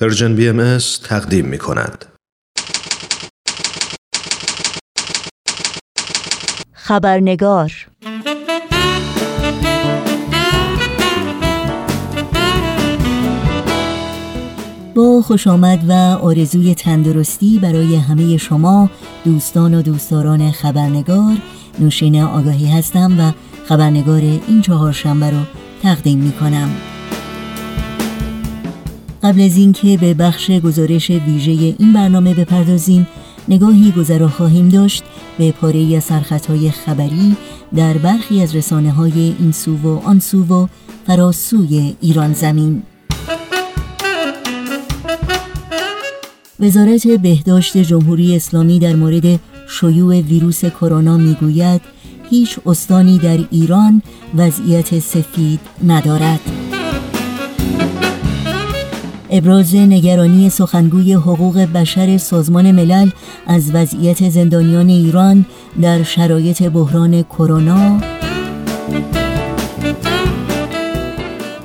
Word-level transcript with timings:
پرژن 0.00 0.34
بی 0.36 0.48
ام 0.48 0.78
تقدیم 1.04 1.46
می 1.46 1.58
کند. 1.58 2.04
خبرنگار 6.72 7.72
با 14.94 15.22
خوش 15.22 15.46
آمد 15.46 15.78
و 15.88 15.92
آرزوی 16.22 16.74
تندرستی 16.74 17.58
برای 17.58 17.96
همه 17.96 18.36
شما 18.36 18.90
دوستان 19.24 19.74
و 19.74 19.82
دوستداران 19.82 20.50
خبرنگار 20.50 21.36
نوشین 21.78 22.22
آگاهی 22.22 22.66
هستم 22.66 23.20
و 23.20 23.32
خبرنگار 23.68 24.20
این 24.20 24.62
چهارشنبه 24.62 25.30
رو 25.30 25.40
تقدیم 25.82 26.18
می 26.18 26.32
کنم. 26.32 26.89
قبل 29.22 29.40
از 29.40 29.56
اینکه 29.56 29.96
به 29.96 30.14
بخش 30.14 30.50
گزارش 30.50 31.10
ویژه 31.10 31.74
این 31.78 31.92
برنامه 31.92 32.34
بپردازیم 32.34 33.06
نگاهی 33.48 33.92
گذرا 33.92 34.28
خواهیم 34.28 34.68
داشت 34.68 35.04
به 35.38 35.52
پاره 35.52 35.96
از 35.96 36.04
سرخطهای 36.04 36.70
خبری 36.70 37.36
در 37.74 37.98
برخی 37.98 38.42
از 38.42 38.56
رسانه 38.56 38.90
های 38.90 39.34
این 39.38 39.52
سو 39.52 39.76
و 39.76 40.00
آن 40.04 40.18
سو 40.20 40.44
و 40.44 40.66
فراسوی 41.06 41.96
ایران 42.00 42.32
زمین. 42.32 42.82
وزارت 46.60 47.06
بهداشت 47.06 47.76
جمهوری 47.76 48.36
اسلامی 48.36 48.78
در 48.78 48.96
مورد 48.96 49.40
شیوع 49.68 50.20
ویروس 50.20 50.64
کرونا 50.64 51.16
می‌گوید 51.16 51.80
هیچ 52.30 52.58
استانی 52.66 53.18
در 53.18 53.38
ایران 53.50 54.02
وضعیت 54.36 54.98
سفید 54.98 55.60
ندارد. 55.86 56.59
ابراز 59.32 59.74
نگرانی 59.74 60.50
سخنگوی 60.50 61.12
حقوق 61.12 61.58
بشر 61.58 62.18
سازمان 62.18 62.72
ملل 62.72 63.10
از 63.46 63.70
وضعیت 63.74 64.28
زندانیان 64.30 64.88
ایران 64.88 65.46
در 65.82 66.02
شرایط 66.02 66.62
بحران 66.62 67.22
کرونا 67.22 68.00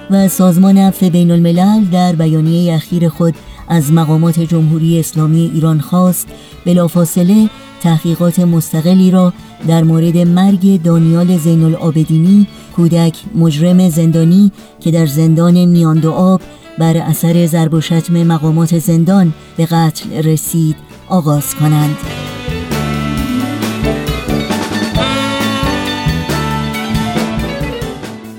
و 0.09 0.27
سازمان 0.27 0.77
عفو 0.77 1.09
بین 1.09 1.31
الملل 1.31 1.85
در 1.91 2.11
بیانیه 2.11 2.73
اخیر 2.73 3.09
خود 3.09 3.35
از 3.67 3.93
مقامات 3.93 4.39
جمهوری 4.39 4.99
اسلامی 4.99 5.51
ایران 5.53 5.79
خواست 5.79 6.27
بلافاصله 6.65 7.49
تحقیقات 7.81 8.39
مستقلی 8.39 9.11
را 9.11 9.33
در 9.67 9.83
مورد 9.83 10.17
مرگ 10.17 10.81
دانیال 10.81 11.37
زین 11.37 12.47
کودک 12.75 13.17
مجرم 13.35 13.89
زندانی 13.89 14.51
که 14.79 14.91
در 14.91 15.05
زندان 15.05 15.65
میاند 15.65 16.05
آب 16.05 16.41
بر 16.77 16.97
اثر 16.97 17.45
ضرب 17.45 17.73
و 17.73 17.81
شتم 17.81 18.23
مقامات 18.23 18.79
زندان 18.79 19.33
به 19.57 19.65
قتل 19.65 20.13
رسید 20.13 20.75
آغاز 21.09 21.55
کنند. 21.55 21.97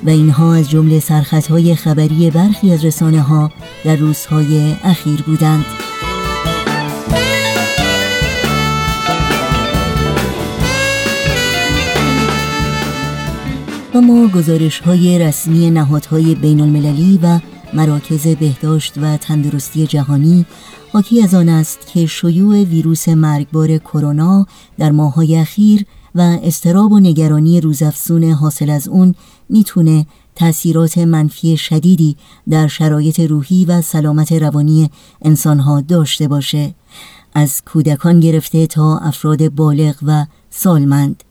و 0.05 0.11
اینها 0.11 0.55
از 0.55 0.71
جمله 0.71 1.01
سرخطهای 1.01 1.75
خبری 1.75 2.31
برخی 2.31 2.73
از 2.73 2.85
رسانه 2.85 3.21
ها 3.21 3.51
در 3.85 3.97
روزهای 3.97 4.75
اخیر 4.85 5.23
بودند. 5.23 5.65
اما 13.95 14.29
گزارش 14.29 14.81
های 14.81 15.19
رسمی 15.19 15.71
نهادهای 15.71 16.35
بین 16.35 16.61
المللی 16.61 17.19
و 17.23 17.39
مراکز 17.77 18.27
بهداشت 18.27 18.99
و 18.99 19.17
تندرستی 19.17 19.87
جهانی 19.87 20.47
حاکی 20.93 21.23
از 21.23 21.35
آن 21.35 21.49
است 21.49 21.87
که 21.87 22.07
شیوع 22.07 22.63
ویروس 22.63 23.09
مرگبار 23.09 23.79
کرونا 23.79 24.47
در 24.79 24.91
ماههای 24.91 25.37
اخیر 25.37 25.85
و 26.15 26.21
استراب 26.43 26.93
و 26.93 27.01
نگرانی 27.01 27.61
روزافزون 27.61 28.25
حاصل 28.25 28.71
از 28.71 28.89
اون 28.89 29.15
می‌تونه 29.49 30.07
تأثیرات 30.35 30.99
منفی 30.99 31.57
شدیدی 31.57 32.17
در 32.49 32.67
شرایط 32.67 33.21
روحی 33.21 33.65
و 33.65 33.81
سلامت 33.83 34.33
روانی 34.33 34.91
انسانها 35.23 35.81
داشته 35.81 36.29
باشه. 36.29 36.75
از 37.35 37.63
کودکان 37.65 38.21
گرفته 38.21 38.67
تا 38.67 38.99
افراد 38.99 39.49
بالغ 39.49 39.97
و 40.03 40.27
سالمند. 40.51 41.25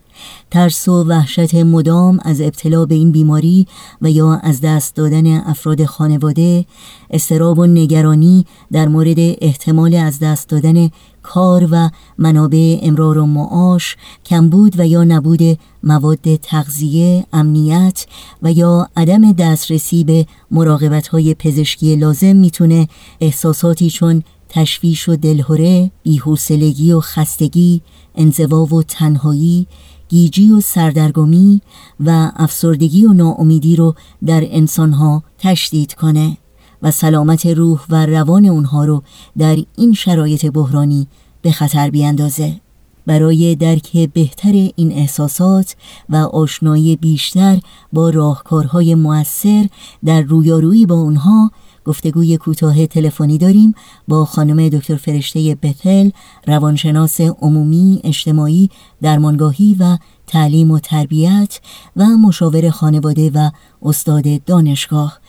ترس 0.52 0.88
و 0.88 1.04
وحشت 1.04 1.56
مدام 1.56 2.20
از 2.24 2.42
ابتلا 2.42 2.86
به 2.86 2.96
این 2.96 3.12
بیماری 3.12 3.68
و 4.02 4.12
یا 4.12 4.36
از 4.36 4.62
دست 4.62 4.96
دادن 4.96 5.40
افراد 5.40 5.86
خانواده 5.86 6.66
استراب 7.10 7.60
و 7.60 7.66
نگرانی 7.66 8.46
در 8.72 8.88
مورد 8.88 9.18
احتمال 9.20 9.96
از 9.96 10.20
دست 10.20 10.50
دادن 10.50 10.90
کار 11.24 11.68
و 11.72 11.90
منابع 12.18 12.80
امرار 12.82 13.18
و 13.18 13.26
معاش 13.26 13.98
کمبود 14.26 14.80
و 14.80 14.88
یا 14.88 15.04
نبود 15.04 15.60
مواد 15.84 16.36
تغذیه 16.36 17.26
امنیت 17.34 18.06
و 18.42 18.52
یا 18.52 18.90
عدم 18.98 19.32
دسترسی 19.32 20.04
به 20.04 20.26
مراقبت 20.52 21.08
های 21.08 21.34
پزشکی 21.34 21.96
لازم 21.96 22.36
می‌تونه 22.36 22.88
احساساتی 23.22 23.90
چون 23.90 24.24
تشویش 24.50 25.10
و 25.10 25.16
دلهوره، 25.16 25.92
بیحوصلگی 26.04 26.92
و 26.92 27.00
خستگی، 27.00 27.82
انزوا 28.16 28.66
و 28.66 28.84
تنهایی، 28.84 29.68
گیجی 30.16 30.52
و 30.52 30.62
سردرگمی 30.62 31.62
و 32.00 32.32
افسردگی 32.36 33.06
و 33.06 33.14
ناامیدی 33.14 33.76
رو 33.76 33.96
در 34.26 34.44
انسانها 34.48 35.24
تشدید 35.38 35.94
کنه 35.94 36.38
و 36.82 36.92
سلامت 36.92 37.46
روح 37.46 37.82
و 37.90 38.06
روان 38.06 38.46
اونها 38.46 38.86
رو 38.86 39.04
در 39.38 39.58
این 39.78 39.94
شرایط 39.94 40.46
بحرانی 40.46 41.08
به 41.42 41.52
خطر 41.52 41.90
بیاندازه. 41.90 42.62
برای 43.06 43.56
درک 43.56 43.98
بهتر 44.14 44.52
این 44.52 44.92
احساسات 44.92 45.76
و 46.10 46.16
آشنایی 46.16 46.96
بیشتر 46.96 47.60
با 47.94 48.10
راهکارهای 48.10 48.96
موثر 48.96 49.68
در 50.06 50.22
رویارویی 50.22 50.86
با 50.86 50.96
اونها 50.96 51.52
گفتگوی 51.86 52.38
کوتاه 52.38 52.88
تلفنی 52.88 53.38
داریم 53.38 53.74
با 54.08 54.26
خانم 54.26 54.70
دکتر 54.70 54.96
فرشته 54.96 55.58
بتل 55.64 56.10
روانشناس 56.48 57.22
عمومی 57.22 58.02
اجتماعی 58.04 58.70
درمانگاهی 59.02 59.76
و 59.80 59.98
تعلیم 60.28 60.72
و 60.72 60.80
تربیت 60.80 61.60
و 61.96 62.06
مشاور 62.06 62.70
خانواده 62.70 63.32
و 63.36 63.50
استاد 63.82 64.44
دانشگاه. 64.44 65.20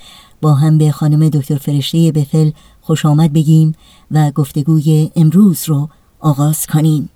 با 0.43 0.55
هم 0.55 0.78
به 0.78 0.91
خانم 0.91 1.28
دکتر 1.28 1.56
فرشته 1.56 2.12
بتل 2.12 2.50
خوش 2.81 3.06
آمد 3.06 3.33
بگیم 3.33 3.72
و 4.11 4.31
گفتگوی 4.31 5.11
امروز 5.16 5.69
رو 5.69 5.89
آغاز 6.21 6.66
کنیم. 6.66 7.09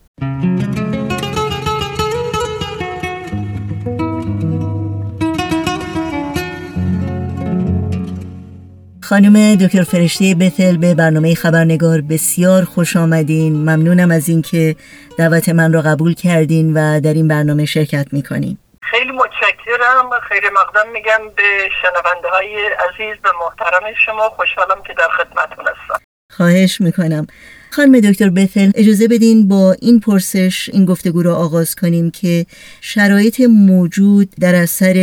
خانم 9.11 9.55
دکتر 9.57 9.83
فرشته 9.83 10.35
بتل 10.41 10.77
به 10.77 10.95
برنامه 10.95 11.35
خبرنگار 11.35 12.01
بسیار 12.01 12.65
خوش 12.65 12.97
آمدین. 12.97 13.53
ممنونم 13.53 14.11
از 14.11 14.29
اینکه 14.29 14.77
دعوت 15.19 15.49
من 15.49 15.73
را 15.73 15.81
قبول 15.81 16.15
کردین 16.15 16.75
و 16.75 17.01
در 17.01 17.15
این 17.15 17.29
برنامه 17.29 17.65
شرکت 17.65 18.07
می‌کنین. 18.13 18.59
خیلی 18.83 19.13
متشکرم 19.13 20.11
خیلی 20.29 20.47
مقدم 20.49 20.93
میگم 20.93 21.21
به 21.37 21.43
شنونده 21.83 22.29
های 22.29 22.55
عزیز 22.57 23.17
و 23.25 23.29
محترم 23.41 23.95
شما 24.07 24.29
خوشحالم 24.29 24.83
که 24.87 24.95
در 24.99 25.09
خدمتون 25.19 25.65
هستم. 25.65 26.05
خواهش 26.31 26.81
می‌کنم. 26.81 27.27
خانم 27.73 28.01
دکتر 28.01 28.31
بتل 28.31 28.71
اجازه 28.75 29.09
بدین 29.09 29.49
با 29.49 29.77
این 29.81 30.01
پرسش 30.01 30.71
این 30.73 30.85
گفتگو 30.85 31.23
را 31.23 31.37
آغاز 31.37 31.75
کنیم 31.75 32.11
که 32.11 32.47
شرایط 32.81 33.41
موجود 33.41 34.35
در 34.41 34.55
اثر 34.55 34.95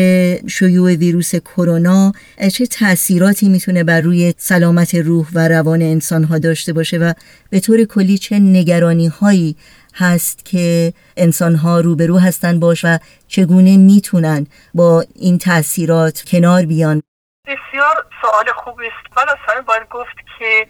شیوع 0.48 0.96
ویروس 0.96 1.36
کرونا 1.36 2.12
چه 2.54 2.66
تاثیراتی 2.66 3.50
می‌تونه 3.50 3.84
بر 3.84 4.02
روی 4.02 4.34
سلامت 4.38 4.96
روح 4.96 5.28
و 5.34 5.48
روان 5.48 5.82
انسان 5.82 6.24
ها 6.24 6.38
داشته 6.38 6.74
باشه 6.74 6.98
و 6.98 7.14
به 7.50 7.60
طور 7.60 7.86
کلی 7.86 8.18
چه 8.18 8.40
نگرانی 8.40 9.08
هایی 9.08 9.56
هست 9.96 10.46
که 10.46 10.94
انسان 11.18 11.56
ها 11.56 11.80
روبرو 11.80 12.18
هستن 12.18 12.60
باش 12.60 12.86
و 12.86 12.98
چگونه 13.28 13.78
می‌تونن 13.78 14.48
با 14.74 15.06
این 15.16 15.38
تاثیرات 15.38 16.24
کنار 16.28 16.66
بیان؟ 16.66 17.02
بسیار 17.46 18.06
سوال 18.22 18.46
خوبی 18.56 18.86
است. 18.86 19.18
من 19.18 19.24
اصلا 19.24 19.62
باید 19.62 19.84
گفت 19.92 20.18
که 20.40 20.68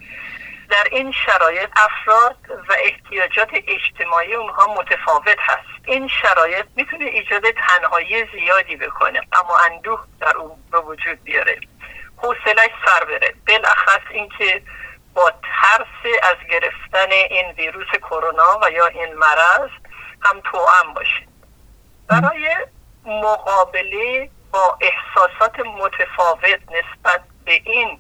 در 0.69 0.87
این 0.91 1.11
شرایط 1.11 1.69
افراد 1.75 2.35
و 2.69 2.75
احتیاجات 2.79 3.49
اجتماعی 3.53 4.33
اونها 4.33 4.73
متفاوت 4.73 5.37
هست. 5.39 5.67
این 5.85 6.07
شرایط 6.07 6.65
می‌تونه 6.75 7.05
ایجاد 7.05 7.43
تنهایی 7.51 8.25
زیادی 8.25 8.75
بکنه 8.75 9.21
اما 9.31 9.57
اندوه 9.71 9.99
در 10.19 10.37
اون 10.37 10.63
به 10.71 10.79
وجود 10.79 11.23
بیاره. 11.23 11.59
حوصلش 12.17 12.71
سر 12.85 13.05
بره. 13.05 13.33
بالاخص 13.47 14.01
اینکه 14.09 14.61
با 15.13 15.31
ترس 15.31 16.13
از 16.23 16.47
گرفتن 16.49 17.11
این 17.11 17.51
ویروس 17.51 17.87
کرونا 18.01 18.59
و 18.61 18.71
یا 18.71 18.87
این 18.87 19.13
مرض 19.13 19.69
هم 20.21 20.41
توأم 20.41 20.93
باشه. 20.93 21.27
برای 22.07 22.55
مقابله 23.05 24.29
با 24.51 24.77
احساسات 24.81 25.59
متفاوت 25.59 26.59
نسبت 26.71 27.21
به 27.45 27.61
این 27.65 27.99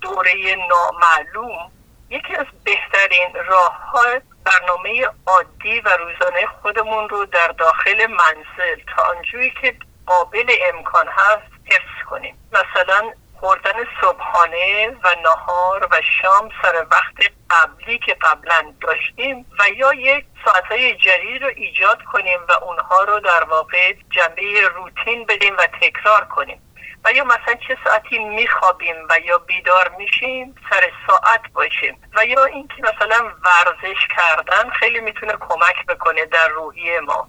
دوره 0.00 0.56
نامعلوم 0.68 1.72
یکی 2.10 2.34
از 2.36 2.46
بهترین 2.64 3.34
راه 3.48 3.90
های 3.90 4.20
برنامه 4.44 5.06
عادی 5.26 5.80
و 5.80 5.88
روزانه 5.88 6.46
خودمون 6.62 7.08
رو 7.08 7.24
در 7.24 7.48
داخل 7.48 8.06
منزل 8.06 8.82
تا 8.96 9.02
آنجوری 9.02 9.52
که 9.62 9.76
قابل 10.06 10.52
امکان 10.74 11.08
هست 11.08 11.52
حفظ 11.64 12.08
کنیم. 12.10 12.38
مثلا 12.52 13.12
خوردن 13.40 13.72
صبحانه 14.00 14.90
و 15.04 15.08
نهار 15.22 15.88
و 15.90 16.00
شام 16.22 16.50
سر 16.62 16.86
وقت 16.90 17.32
قبلی 17.50 17.98
که 17.98 18.14
قبلا 18.14 18.74
داشتیم 18.80 19.46
و 19.58 19.68
یا 19.76 19.94
یک 19.94 20.24
ساعتهای 20.44 20.94
جدید 20.94 21.42
رو 21.42 21.50
ایجاد 21.56 22.02
کنیم 22.02 22.38
و 22.48 22.52
اونها 22.64 23.02
رو 23.02 23.20
در 23.20 23.44
واقع 23.44 23.94
جنبه 24.10 24.60
روتین 24.60 25.26
بدیم 25.26 25.56
و 25.56 25.66
تکرار 25.80 26.24
کنیم. 26.24 26.62
و 27.04 27.12
یا 27.12 27.24
مثلا 27.24 27.54
چه 27.68 27.78
ساعتی 27.84 28.18
میخوابیم 28.18 28.96
و 29.10 29.18
یا 29.18 29.38
بیدار 29.38 29.88
میشیم 29.98 30.54
سر 30.70 30.90
ساعت 31.06 31.52
باشیم. 31.52 32.02
و 32.16 32.24
یا 32.24 32.44
اینکه 32.44 32.74
مثلا 32.78 33.32
ورزش 33.44 34.06
کردن 34.16 34.70
خیلی 34.70 35.00
می‌تونه 35.00 35.32
کمک 35.32 35.86
بکنه 35.86 36.24
در 36.24 36.48
روحیه 36.48 37.00
ما. 37.00 37.28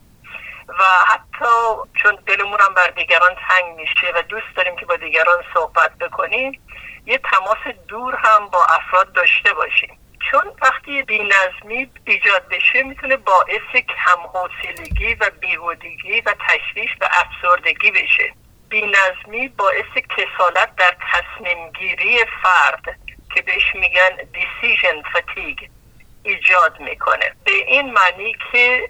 و 0.67 0.83
حتی 1.07 1.55
چون 1.93 2.17
دلمون 2.25 2.59
هم 2.61 2.73
بر 2.73 2.87
دیگران 2.87 3.35
تنگ 3.49 3.75
میشه 3.75 4.11
و 4.15 4.21
دوست 4.21 4.55
داریم 4.55 4.75
که 4.75 4.85
با 4.85 4.95
دیگران 4.95 5.43
صحبت 5.53 5.97
بکنیم 5.97 6.61
یه 7.05 7.17
تماس 7.17 7.75
دور 7.87 8.15
هم 8.15 8.47
با 8.47 8.65
افراد 8.65 9.13
داشته 9.13 9.53
باشیم. 9.53 9.99
چون 10.31 10.43
وقتی 10.61 11.03
بینظمی 11.03 11.91
ایجاد 12.05 12.47
بشه 12.47 12.83
می‌تونه 12.83 13.17
باعث 13.17 13.71
کم 13.73 14.19
حوصلگی 14.33 15.13
و 15.13 15.29
بیهودگی 15.39 16.21
و 16.21 16.35
تشویش 16.47 16.89
و 17.01 17.09
افسردگی 17.11 17.91
بشه. 17.91 18.33
بینظمی 18.69 19.47
باعث 19.47 19.93
کسالت 20.17 20.75
در 20.75 20.95
تصمیم 21.13 21.71
گیری 21.71 22.19
فرد 22.43 22.99
که 23.35 23.41
بهش 23.41 23.75
میگن 23.75 24.17
دیسیژن 24.33 25.01
فتیگ 25.01 25.57
ایجاد 26.23 26.79
می‌کنه. 26.79 27.31
به 27.45 27.51
این 27.51 27.93
معنی 27.93 28.35
که 28.51 28.89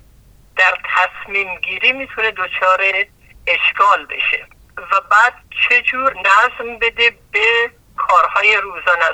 در 0.55 0.77
تصمیم 0.95 1.55
گیری 1.55 1.91
می‌تونه 1.91 2.31
دچار 2.31 2.81
اشکال 3.47 4.05
بشه 4.05 4.45
و 4.77 5.01
بعد 5.11 5.33
چجور 5.69 6.13
نظم 6.13 6.79
بده 6.79 7.17
به 7.31 7.71
کارهای 7.97 8.57
روزانه 8.57 9.05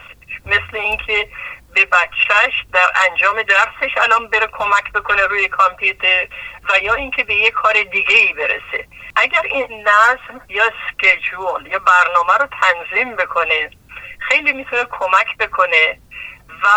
مثل 0.45 0.77
اینکه 0.77 1.29
به 1.73 1.85
بچهش 1.85 2.53
در 2.73 2.91
انجام 3.09 3.43
درسش 3.43 3.97
الان 3.97 4.27
بره 4.27 4.47
کمک 4.47 4.91
بکنه 4.91 5.25
روی 5.25 5.47
کامپیوتر 5.47 6.27
و 6.69 6.83
یا 6.83 6.93
اینکه 6.93 7.23
به 7.23 7.35
یه 7.35 7.51
کار 7.51 7.73
دیگه 7.83 8.15
ای 8.15 8.33
برسه. 8.33 8.87
اگر 9.15 9.41
این 9.51 9.87
نظم 9.87 10.41
یا 10.49 10.63
سکجول 10.87 11.67
یا 11.67 11.79
برنامه 11.79 12.33
رو 12.39 12.47
تنظیم 12.61 13.15
بکنه 13.15 13.69
خیلی 14.19 14.53
می‌تونه 14.53 14.85
کمک 14.85 15.37
بکنه 15.39 15.99
و 16.63 16.67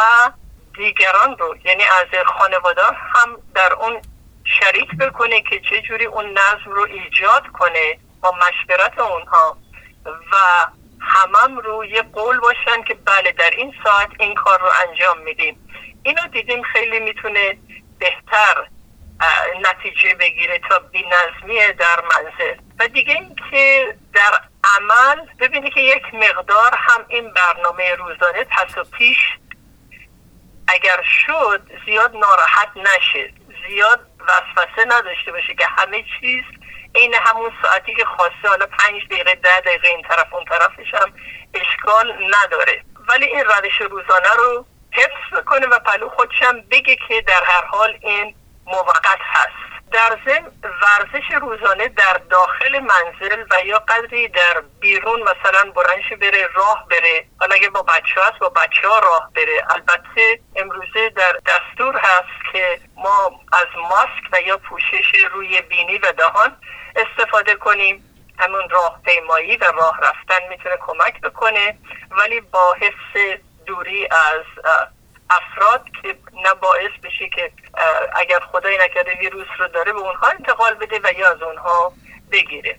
دیگران 0.77 1.39
رو 1.39 1.57
یعنی 1.65 1.83
از 1.85 2.25
خانوادار 2.27 2.97
هم 3.15 3.39
در 3.55 3.73
اون 3.73 4.03
شریک 4.45 4.97
بکنه 4.97 5.41
که 5.41 5.61
چه 5.61 5.83
جوری 5.83 6.07
اون 6.07 6.39
نظم 6.39 6.71
رو 6.71 6.87
ایجاد 6.91 7.47
کنه 7.47 7.99
با 8.21 8.33
مشورت 8.33 8.99
اونها 8.99 9.57
و 10.07 10.37
همم 11.01 11.59
رو 11.59 11.85
یه 11.85 12.03
قول 12.03 12.39
باشن 12.41 12.83
که 12.83 12.95
بله 12.95 13.33
در 13.33 13.51
این 13.57 13.75
ساعت 13.85 14.11
این 14.21 14.35
کار 14.35 14.61
رو 14.61 14.69
انجام 14.89 15.19
میدیم. 15.19 15.69
اینو 16.03 16.27
دیدیم 16.27 16.63
خیلی 16.63 17.01
می‌تونه 17.01 17.59
بهتر 17.99 18.67
نتیجه 19.61 20.15
بگیره 20.15 20.61
تا 20.69 20.79
بی 20.79 21.03
نظمی 21.03 21.73
در 21.73 22.01
منزل. 22.01 22.61
و 22.79 22.89
دیگه 22.89 23.15
اینکه 23.15 23.97
در 24.13 24.41
عمل 24.65 25.27
ببینی 25.41 25.71
که 25.71 25.81
یک 25.81 26.15
مقدار 26.15 26.75
هم 26.75 27.05
این 27.09 27.33
برنامه 27.33 27.95
روزانه 27.95 28.45
پس 28.45 28.79
و 28.79 28.85
پیش 28.85 29.19
اگر 30.69 31.03
شد 31.03 31.63
زیاد 31.87 32.17
ناراحت 32.17 32.69
نشه. 32.77 33.33
زیاد 33.69 34.01
وسوسه 34.21 34.85
نداشته 34.87 35.33
باشه 35.33 35.55
که 35.55 35.67
همه 35.67 36.05
چیز 36.21 36.45
عین 36.97 37.15
همون 37.15 37.53
ساعتی 37.63 37.95
که 37.95 38.05
خواسته 38.05 38.49
حالا 38.49 38.67
پنج 38.67 39.07
دقیقه 39.11 39.35
ده 39.35 39.61
دقیقه 39.61 39.89
این 39.89 40.03
طرف 40.03 40.35
اون 40.35 40.45
طرفش 40.45 40.95
هم 40.95 41.13
اشکال 41.55 42.13
نداره. 42.13 42.83
ولی 43.09 43.25
این 43.25 43.45
روش 43.45 43.81
روزانه 43.81 44.35
رو 44.39 44.67
حفظ 44.93 45.41
بکنه 45.41 45.67
و 45.67 45.79
پلو 45.79 46.09
خودشم 46.09 46.61
بگه 46.71 46.97
که 47.09 47.21
در 47.21 47.45
هر 47.45 47.65
حال 47.65 47.99
این 48.01 48.35
موقت 48.67 49.19
هست. 49.21 49.67
در 49.93 50.19
ضمن 50.25 50.53
ورزش 50.63 51.31
روزانه 51.41 51.89
در 51.89 52.21
داخل 52.31 52.79
منزل 52.81 53.45
و 53.51 53.65
یا 53.65 53.79
قدری 53.79 54.29
در 54.29 54.63
بیرون 54.81 55.21
مثلا 55.23 55.71
برنش 55.71 56.13
بره 56.21 56.49
راه 56.55 56.87
بره. 56.91 57.27
حالا 57.41 57.55
اگه 57.55 57.69
با 57.69 57.83
بچه 57.83 58.21
هست 58.21 58.39
با 58.39 58.49
بچه 58.49 58.89
ها 58.89 58.99
راه 58.99 59.31
بره. 59.35 59.65
البته 59.71 60.41
امروزه 60.57 61.09
در 61.09 61.37
دستور 61.47 61.97
هست 61.97 62.53
که 62.53 62.81
ما 62.97 63.41
از 63.53 63.67
ماسک 63.77 64.33
و 64.33 64.41
یا 64.41 64.59
پوشش 64.59 65.15
روی 65.33 65.63
بینی 65.63 65.99
و 65.99 66.13
دهان 66.13 66.57
استفاده 66.97 67.55
کنیم. 67.55 68.03
همون 68.39 68.69
راه 68.71 69.01
پیمایی 69.05 69.57
و 69.57 69.65
راه 69.65 70.01
رفتن 70.03 70.49
می‌تونه 70.49 70.77
کمک 70.81 71.21
بکنه 71.21 71.79
ولی 72.11 72.41
با 72.41 72.77
حفظ 72.81 73.41
دوری 73.67 74.07
از 74.07 74.43
افراد 75.31 75.85
که 76.03 76.19
نه 76.45 76.55
باعث 76.55 76.91
بشه 77.05 77.29
که 77.29 77.53
اگر 78.17 78.41
خدای 78.41 78.79
نکرده 78.79 79.15
ویروس 79.21 79.47
رو 79.59 79.69
داره 79.69 79.93
به 79.93 79.99
اونها 79.99 80.29
انتقال 80.29 80.75
بده 80.75 81.01
و 81.05 81.13
یا 81.19 81.31
از 81.31 81.43
اونها 81.43 81.93
بگیره. 82.33 82.79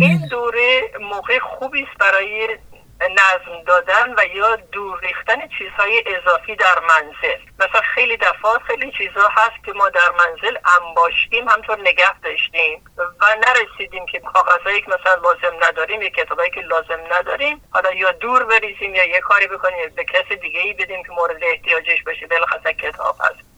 این 0.00 0.28
دوره 0.30 0.90
موقع 1.00 1.38
خوبی 1.38 1.82
است 1.82 1.98
برای 1.98 2.58
نظم 3.00 3.62
دادن 3.66 4.14
و 4.18 4.24
یا 4.34 4.56
دور 4.56 5.00
ریختن 5.00 5.48
چیزهای 5.58 6.04
اضافی 6.06 6.56
در 6.56 6.78
منزل. 6.80 7.38
مثلا 7.58 7.80
خیلی 7.80 8.16
دفعات 8.16 8.62
خیلی 8.62 8.92
چیزها 8.92 9.28
هست 9.28 9.64
که 9.64 9.72
ما 9.72 9.88
در 9.88 10.10
منزل 10.18 10.58
انباشتیم 10.80 11.48
همطور 11.48 11.80
نگه 11.80 12.20
داشتیم 12.20 12.84
و 12.98 13.24
نرسیدیم 13.46 14.06
که 14.06 14.20
کاغذهایی 14.20 14.80
که 14.80 14.90
مثلا 14.90 15.14
لازم 15.14 15.56
نداریم 15.62 16.02
یا 16.02 16.08
کتابایی 16.08 16.50
که 16.50 16.60
لازم 16.60 17.00
نداریم 17.12 17.60
حالا 17.70 17.92
یا 17.92 18.12
دور 18.12 18.44
بریزیم 18.44 18.94
یا 18.94 19.04
یه 19.04 19.20
کاری 19.20 19.46
بکنیم 19.46 19.94
به 19.96 20.04
کس 20.04 20.32
دیگه 20.40 20.60
ای 20.60 20.72
بدیم 20.72 21.02
که 21.02 21.12
مورد 21.12 21.44
احتیاجش 21.44 22.02
باشه 22.02 22.26
بلخص 22.26 22.62
کتاب 22.62 23.16
هست. 23.20 23.56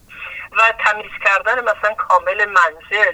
و 0.53 0.73
تمیز 0.85 1.11
کردن 1.25 1.61
مثلا 1.61 1.95
کامل 1.95 2.45
منزل 2.45 3.13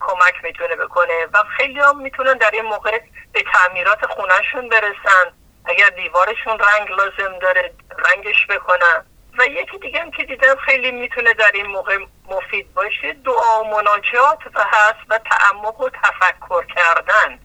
کمک 0.00 0.44
می‌تونه 0.44 0.76
بکنه 0.76 1.26
و 1.34 1.42
خیلی 1.56 1.80
هم 1.80 1.98
می‌تونن 2.02 2.38
در 2.38 2.50
این 2.52 2.62
موقع 2.62 3.00
به 3.32 3.44
تعمیرات 3.52 4.06
خونهشون 4.06 4.68
برسن. 4.68 5.41
اگر 5.64 5.90
دیوارشون 5.90 6.58
رنگ 6.58 6.90
لازم 6.90 7.38
داره 7.38 7.74
رنگش 7.98 8.46
بکنن 8.46 9.06
و 9.38 9.46
یکی 9.46 9.78
دیگه 9.78 10.00
هم 10.00 10.10
که 10.10 10.24
دیدم 10.24 10.56
خیلی 10.56 10.90
می‌تونه 10.90 11.34
در 11.34 11.50
این 11.54 11.66
موقع 11.66 11.98
مفید 12.28 12.74
باشه 12.74 13.12
دعا 13.24 13.60
و 13.60 13.70
مناجات 13.70 14.38
و 14.54 14.64
هست 14.70 15.00
و 15.08 15.18
تعمق 15.18 15.80
و 15.80 15.88
تفکر 15.88 16.64
کردن. 16.64 17.38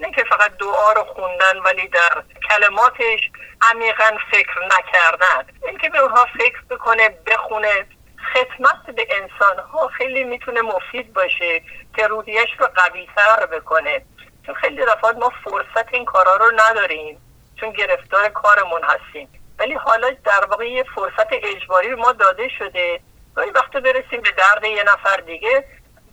نه 0.00 0.10
که 0.10 0.24
فقط 0.24 0.56
دعا 0.56 0.92
رو 0.92 1.04
خوندن 1.04 1.58
ولی 1.64 1.88
در 1.88 2.22
کلماتش 2.50 3.30
عمیقا 3.62 4.18
فکر 4.30 4.60
نکردن. 4.64 5.46
اینکه 5.68 5.88
به 5.88 5.98
اونها 5.98 6.26
فکر 6.38 6.60
بکنه 6.70 7.08
بخونه 7.26 7.86
خدمت 8.34 8.96
به 8.96 9.06
انسان 9.10 9.58
ها 9.58 9.88
خیلی 9.88 10.24
می‌تونه 10.24 10.62
مفید 10.62 11.12
باشه 11.12 11.62
که 11.96 12.06
روحیش 12.06 12.50
رو 12.58 12.66
قوی 12.66 13.08
تر 13.16 13.46
بکنه. 13.46 14.04
چون 14.46 14.54
خیلی 14.54 14.76
دفعات 14.76 15.16
ما 15.16 15.32
فرصت 15.44 15.94
این 15.94 16.04
کارا 16.04 16.36
رو 16.36 16.52
نداریم. 16.56 17.20
چون 17.60 17.70
گرفتار 17.70 18.28
کارمون 18.28 18.80
هستیم. 18.84 19.28
ولی 19.58 19.74
حالا 19.74 20.10
در 20.24 20.44
واقع 20.50 20.70
یه 20.70 20.84
فرصت 20.94 21.28
اجباری 21.32 21.94
ما 21.94 22.12
داده 22.12 22.48
شده. 22.58 23.00
گاهی 23.34 23.50
وقت 23.50 23.72
برسیم 23.72 24.20
به 24.20 24.30
درد 24.30 24.64
یه 24.64 24.82
نفر 24.82 25.16
دیگه 25.16 25.64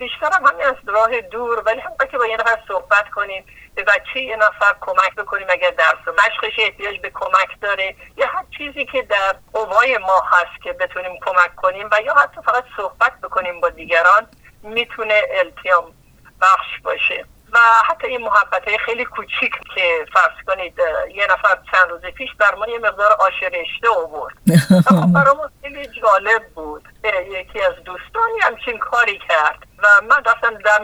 بیشتر 0.01 0.29
هم 0.33 0.45
همین 0.45 0.65
از 0.65 0.75
راه 0.85 1.21
دور 1.21 1.63
ولی 1.65 1.79
هم 1.79 1.91
که 2.11 2.17
با 2.17 2.25
یه 2.25 2.37
نفر 2.37 2.57
صحبت 2.67 3.09
کنیم 3.09 3.45
به 3.75 3.83
بچه 3.83 4.19
یه 4.19 4.35
نفر 4.35 4.75
کمک 4.81 5.15
بکنیم 5.15 5.47
اگر 5.49 5.69
درس 5.69 6.07
و 6.07 6.11
مشقش 6.11 6.59
احتیاج 6.59 6.99
به 6.99 7.09
کمک 7.09 7.61
داره 7.61 7.95
یا 8.17 8.25
هر 8.27 8.45
چیزی 8.57 8.85
که 8.85 9.01
در 9.01 9.35
قوای 9.53 9.97
ما 9.97 10.23
هست 10.31 10.63
که 10.63 10.73
بتونیم 10.73 11.19
کمک 11.25 11.55
کنیم 11.55 11.89
و 11.91 12.01
یا 12.01 12.13
حتی 12.13 12.41
فقط 12.45 12.63
صحبت 12.77 13.21
بکنیم 13.21 13.61
با 13.61 13.69
دیگران 13.69 14.27
می‌تونه 14.63 15.21
التیام 15.31 15.93
بخش 16.41 16.79
باشه. 16.83 17.25
و 17.53 17.57
حتی 17.89 18.07
این 18.07 18.21
محبت 18.21 18.67
های 18.67 18.77
خیلی 18.77 19.05
کوچیک 19.05 19.51
که 19.75 20.05
فرض 20.13 20.45
کنید 20.47 20.73
یه 21.15 21.23
نفر 21.23 21.57
چند 21.71 21.89
روز 21.89 22.01
پیش 22.01 22.29
بر 22.39 22.55
ما 22.55 22.67
یه 22.67 22.79
مقدار 22.79 23.11
آش 23.11 23.43
رشته 23.43 23.89
آورد 23.97 24.33
خب 24.87 25.13
برای 25.13 25.35
خیلی 25.61 25.87
جالب 26.01 26.49
بود 26.55 26.87
یکی 27.31 27.61
از 27.61 27.73
دوستانی 27.85 28.39
همچین 28.41 28.77
کاری 28.77 29.19
کرد 29.29 29.67
و 29.83 29.87
من 30.09 30.23
رفتم 30.25 30.57
دم 30.57 30.83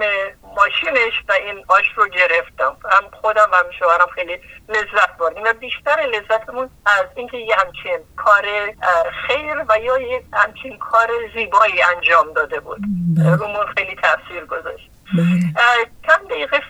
ماشینش 0.55 1.23
و 1.29 1.31
این 1.31 1.65
آش 1.67 1.85
رو 1.95 2.07
گرفتم 2.07 2.77
هم 2.91 3.09
خودم 3.21 3.49
و 3.51 3.55
هم 3.55 3.71
شوهرم 3.79 4.07
خیلی 4.15 4.39
لذت 4.69 5.17
بردیم 5.19 5.43
و 5.43 5.53
بیشتر 5.53 6.01
لذتمون 6.01 6.69
از 6.85 7.05
اینکه 7.15 7.37
یه 7.37 7.55
همچین 7.55 7.99
کار 8.15 8.45
خیر 9.27 9.65
و 9.69 9.79
یا 9.79 9.97
یه 9.97 10.23
همچین 10.33 10.77
کار 10.77 11.09
زیبایی 11.35 11.81
انجام 11.81 12.33
داده 12.33 12.59
بود 12.59 12.81
بله. 13.17 13.35
رومون 13.35 13.65
خیلی 13.77 13.95
تاثیر 13.95 14.45
گذاشت. 14.45 14.89
چند 16.07 16.27
دقیقه 16.29 16.61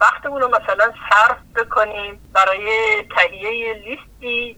وقتمون 0.00 0.40
رو 0.40 0.48
مثلا 0.48 0.92
صرف 1.10 1.38
بکنیم 1.56 2.30
برای 2.32 2.68
تهیه 3.16 3.72
لیستی 3.74 4.56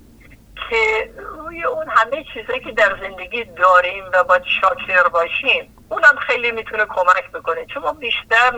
که 0.70 1.10
روی 1.16 1.64
اون 1.64 1.88
همه 1.88 2.24
چیزایی 2.34 2.60
که 2.60 2.72
در 2.72 2.98
زندگی 3.00 3.44
داریم 3.44 4.04
و 4.12 4.24
باید 4.24 4.42
شاکر 4.44 5.08
باشیم 5.08 5.76
اونم 5.88 6.16
خیلی 6.26 6.50
می‌تونه 6.50 6.84
کمک 6.84 7.30
بکنه. 7.34 7.66
چون 7.66 7.82
ما 7.82 7.92
بیشتر 7.92 8.50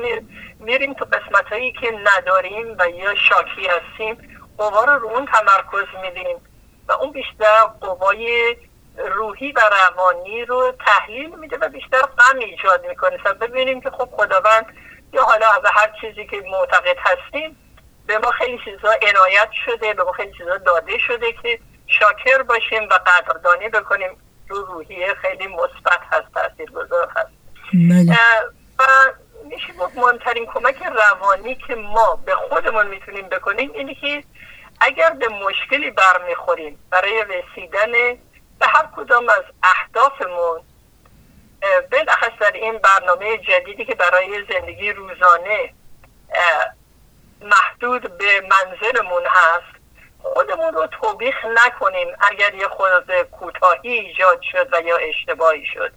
میریم 0.61 0.95
تو 0.95 1.05
قسمت 1.05 1.47
هایی 1.53 1.73
که 1.73 1.93
نداریم 2.05 2.77
و 2.79 2.89
یا 2.89 3.15
شاکی 3.15 3.69
هستیم 3.69 4.17
قوا 4.59 4.85
رو 4.85 4.99
رو 4.99 5.09
اون 5.09 5.27
تمرکز 5.27 5.87
میدیم 6.03 6.37
و 6.89 6.93
اون 6.93 7.13
بیشتر 7.13 7.61
قوای 7.81 8.57
روحی 8.99 9.53
و 9.53 9.61
روانی 9.61 10.45
رو 10.45 10.73
تحلیل 10.87 11.39
میده 11.39 11.57
و 11.57 11.69
بیشتر 11.69 12.03
غم 12.03 12.39
ایجاد 12.39 12.87
می‌کنه. 12.87 13.19
سب 13.25 13.39
ببینیم 13.39 13.81
که 13.81 13.91
خب 13.91 14.09
خداوند 14.13 14.67
یا 15.13 15.23
حالا 15.23 15.47
از 15.51 15.63
هر 15.65 15.93
چیزی 16.01 16.27
که 16.27 16.43
معتقد 16.51 16.97
هستیم 16.99 17.57
به 18.07 18.19
ما 18.19 18.31
خیلی 18.31 18.59
چیزا 18.65 18.91
عنایت 18.91 19.49
شده 19.65 19.95
به 19.95 20.05
ما 20.05 20.13
خیلی 20.13 20.33
چیزا 20.39 20.57
داده 20.57 20.99
شده 20.99 21.33
که 21.43 21.59
شاکر 21.87 22.43
باشیم 22.43 22.83
و 22.83 22.99
قدردانی 23.07 23.69
بکنیم. 23.69 24.17
رو 24.49 24.65
روحیه 24.65 25.15
خیلی 25.15 25.47
مثبت 25.47 26.01
هست 26.13 26.35
تاثیر 26.35 26.71
گذار 26.71 27.09
هست. 27.17 27.31
بله. 27.73 28.19
و 28.79 28.85
میشه 29.45 29.73
گفت 29.73 29.97
مهمترین 29.99 30.47
کمک 30.47 30.83
روانی 30.83 31.55
که 31.55 31.75
ما 31.75 32.23
به 32.27 32.35
خودمون 32.35 32.87
می‌تونیم 32.87 33.29
بکنیم 33.29 33.71
اینه 33.75 33.95
که 33.95 34.25
اگر 34.81 35.11
به 35.11 35.29
مشکلی 35.29 35.91
برمیخوریم 35.91 36.79
برای 36.91 37.25
رسیدن 37.25 38.19
کدام 38.97 39.29
از 39.29 39.45
اهدافمون 39.63 40.61
بالاخص 41.93 42.39
در 42.41 42.53
این 42.53 42.79
برنامه 42.79 43.39
جدیدی 43.39 43.85
که 43.85 43.95
برای 43.95 44.45
زندگی 44.53 44.93
روزانه 44.93 45.75
محدود 47.41 48.19
به 48.19 48.41
منزلمون 48.41 49.23
هست 49.27 49.77
خودمون 50.23 50.75
رو 50.75 50.87
توبیخ 50.87 51.35
نکنیم 51.45 52.09
اگر 52.31 52.55
یه 52.55 52.69
خود 52.69 53.23
کوتاهی 53.23 53.93
ایجاد 53.93 54.43
شد 54.53 54.69
و 54.75 54.81
یا 54.81 54.97
اشتباهی 54.97 55.67
شد. 55.67 55.93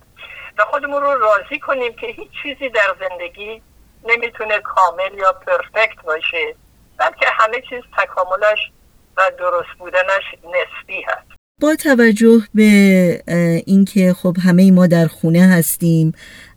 و 0.58 0.66
خودمون 0.66 1.02
رو 1.02 1.14
راضی 1.20 1.60
کنیم 1.60 1.96
که 1.96 2.08
هیچ 2.08 2.32
چیزی 2.44 2.70
در 2.70 2.96
زندگی 3.00 3.62
نمی‌تونه 4.04 4.60
کامل 4.60 5.14
یا 5.14 5.32
پرفکت 5.32 6.02
باشه 6.04 6.56
بلکه 6.98 7.30
همه 7.30 7.62
چیز 7.62 7.84
تکاملش 7.98 8.72
و 9.18 9.32
درست 9.38 9.78
بودنش 9.78 10.24
نسبی 10.44 11.02
هست. 11.02 11.29
با 11.60 11.76
توجه 11.76 12.42
به 12.56 13.24
اینکه 13.66 14.14
خب 14.14 14.38
همه 14.40 14.72
ما 14.72 14.88
در 14.88 15.08
خونه 15.08 15.42
هستیم 15.42 16.14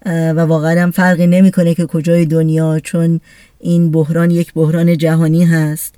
و 0.06 0.40
واقعا 0.40 0.82
هم 0.82 0.90
فرقی 0.90 1.26
نمی‌کنه 1.26 1.74
که 1.74 1.86
کجای 1.86 2.24
دنیا 2.24 2.80
چون 2.80 3.20
این 3.60 3.90
بحران 3.90 4.30
یک 4.30 4.54
بحران 4.54 4.98
جهانی 4.98 5.44
هست. 5.44 5.94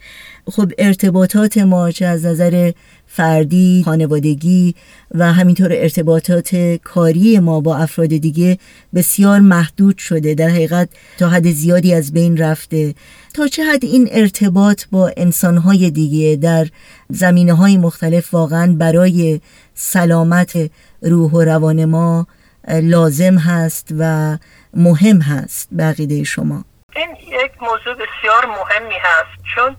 خب 0.51 0.73
ارتباطات 0.79 1.59
ما 1.59 1.91
چه 1.91 2.07
از 2.07 2.27
نظر 2.27 2.73
فردی، 3.17 3.83
خانوادگی 3.85 4.75
و 5.15 5.33
همینطور 5.33 5.73
ارتباطات 5.73 6.57
کاری 6.85 7.39
ما 7.39 7.61
با 7.61 7.77
افراد 7.77 8.09
دیگه 8.09 8.59
بسیار 8.95 9.41
محدود 9.41 9.99
شده. 9.99 10.35
در 10.35 10.49
حقیقت 10.49 10.89
تا 11.19 11.29
حد 11.29 11.51
زیادی 11.51 11.95
از 11.95 12.13
بین 12.13 12.37
رفته. 12.37 12.95
تا 13.35 13.47
چه 13.47 13.65
حد 13.65 13.85
این 13.85 14.09
ارتباط 14.13 14.85
با 14.93 15.13
انسانهای 15.17 15.91
دیگه 15.91 16.37
در 16.37 16.67
زمینه 17.09 17.53
های 17.53 17.77
مختلف 17.77 18.35
واقعا 18.35 18.75
برای 18.79 19.41
سلامت 19.75 20.71
روح 21.03 21.33
و 21.33 21.41
روان 21.41 21.85
ما 21.85 22.27
لازم 22.69 23.39
هست 23.39 23.95
و 23.99 24.37
مهم 24.75 25.21
هست. 25.21 25.69
بقیده 25.79 26.25
شما. 26.25 26.65
این 26.97 27.11
یک 27.11 27.53
موضوع 27.63 27.95
بسیار 27.95 28.47
مهمی 28.47 28.95
هست. 29.03 29.45
چون 29.55 29.77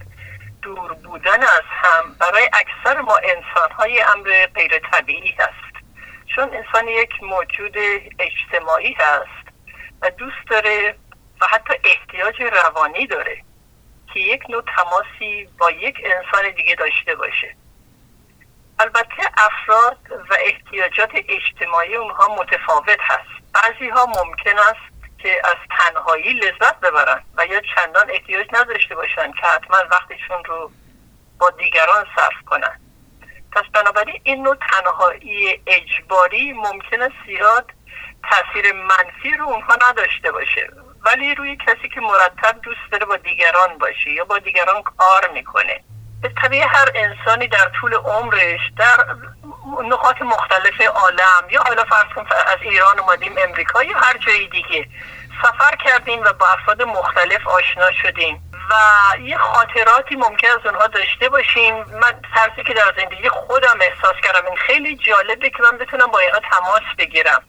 دور 0.66 0.94
بودن 0.94 1.44
از 1.44 1.64
هم 1.68 2.16
برای 2.20 2.50
اکثر 2.54 3.02
ما 3.02 3.18
انسان 3.18 3.72
های 3.72 4.02
امر 4.02 4.48
غیر 4.56 4.80
طبیعی 4.80 5.32
هست 5.32 5.86
چون 6.36 6.54
انسان 6.54 6.88
یک 6.88 7.24
موجود 7.24 7.78
اجتماعی 8.20 8.94
هست 8.94 9.48
و 10.02 10.10
دوست 10.10 10.50
داره 10.50 10.96
و 11.42 11.46
حتی 11.46 11.74
احتیاج 11.84 12.42
روانی 12.42 13.08
داره 13.08 13.42
که 14.14 14.20
یک 14.20 14.50
نوع 14.50 14.64
تماسی 14.76 15.50
با 15.58 15.72
یک 15.72 15.96
انسان 16.04 16.52
دیگه 16.52 16.76
داشته 16.76 17.16
باشه. 17.16 17.56
البته 18.80 19.32
افراد 19.38 19.98
و 20.30 20.36
احتیاجات 20.40 21.12
اجتماعی 21.14 21.96
اونها 21.96 22.36
متفاوت 22.36 23.00
هست. 23.02 23.54
بعضی 23.54 23.90
ها 23.90 24.06
ممکن 24.06 24.58
است 24.58 24.95
که 25.26 25.42
از 25.44 25.56
تنهایی 25.80 26.34
لذت 26.34 26.80
ببرن 26.80 27.24
و 27.38 27.46
یا 27.46 27.62
چندان 27.76 28.12
احتیاج 28.12 28.48
نداشته 28.54 28.96
باشن 28.96 29.32
که 29.32 29.48
حتما 29.48 29.78
وقتشون 29.92 30.46
رو 30.46 30.72
با 31.40 31.50
دیگران 31.50 32.06
صرف 32.16 32.42
کنن. 32.46 32.80
پس 33.52 33.64
بنابراین 33.74 34.22
این 34.24 34.44
نوع 34.44 34.56
تنهایی 34.72 35.62
اجباری 35.68 36.54
ممکنه 36.54 37.10
زیاد 37.26 37.72
تاثیر 38.30 38.74
منفی 38.74 39.38
رو 39.38 39.46
اونها 39.46 39.78
نداشته 39.90 40.32
باشه. 40.32 40.70
ولی 41.06 41.36
روی 41.36 41.58
کسی 41.68 41.90
که 41.90 42.02
مرتب 42.02 42.62
دوست 42.62 42.92
داره 42.92 43.06
با 43.06 43.18
دیگران 43.18 43.78
باشه 43.78 44.12
یا 44.12 44.26
با 44.26 44.38
دیگران 44.40 44.82
کار 44.82 45.30
می‌کنه. 45.34 45.84
به 46.22 46.32
طبیع 46.42 46.66
هر 46.68 46.92
انسانی 46.96 47.48
در 47.48 47.72
طول 47.82 47.94
عمرش 47.94 48.60
در 48.78 49.16
نقاط 49.84 50.22
مختلف 50.22 50.82
عالم. 50.82 51.50
یا 51.50 51.64
حالا 51.68 51.84
فرض 51.84 52.14
کن 52.16 52.26
از 52.48 52.58
ایران 52.62 53.00
اومدیم 53.00 53.36
امریکا 53.38 53.84
یا 53.84 53.98
هر 53.98 54.18
جای 54.18 54.48
دیگه. 54.48 54.88
سفر 55.44 55.76
کردیم 55.76 56.22
و 56.24 56.34
با 56.34 56.48
افراد 56.48 56.82
مختلف 56.82 57.48
آشنا 57.48 57.92
شدیم. 57.92 58.42
و 58.72 58.76
یه 59.20 59.38
خاطراتی 59.38 60.16
ممکن 60.16 60.48
از 60.48 60.66
اونها 60.66 60.88
داشته 60.88 61.30
باشیم. 61.30 61.76
من 61.76 62.22
ترسی 62.36 62.64
که 62.64 62.74
در 62.74 62.94
زندگی 62.98 63.30
خودم 63.30 63.80
احساس 63.82 64.16
کردم. 64.24 64.46
این 64.46 64.58
خیلی 64.58 64.96
جالبه 64.96 65.50
که 65.50 65.64
من 65.72 65.78
بتونم 65.78 66.08
با 66.08 66.20
اینها 66.20 66.40
تماس 66.40 66.96
بگیرم. 66.98 67.44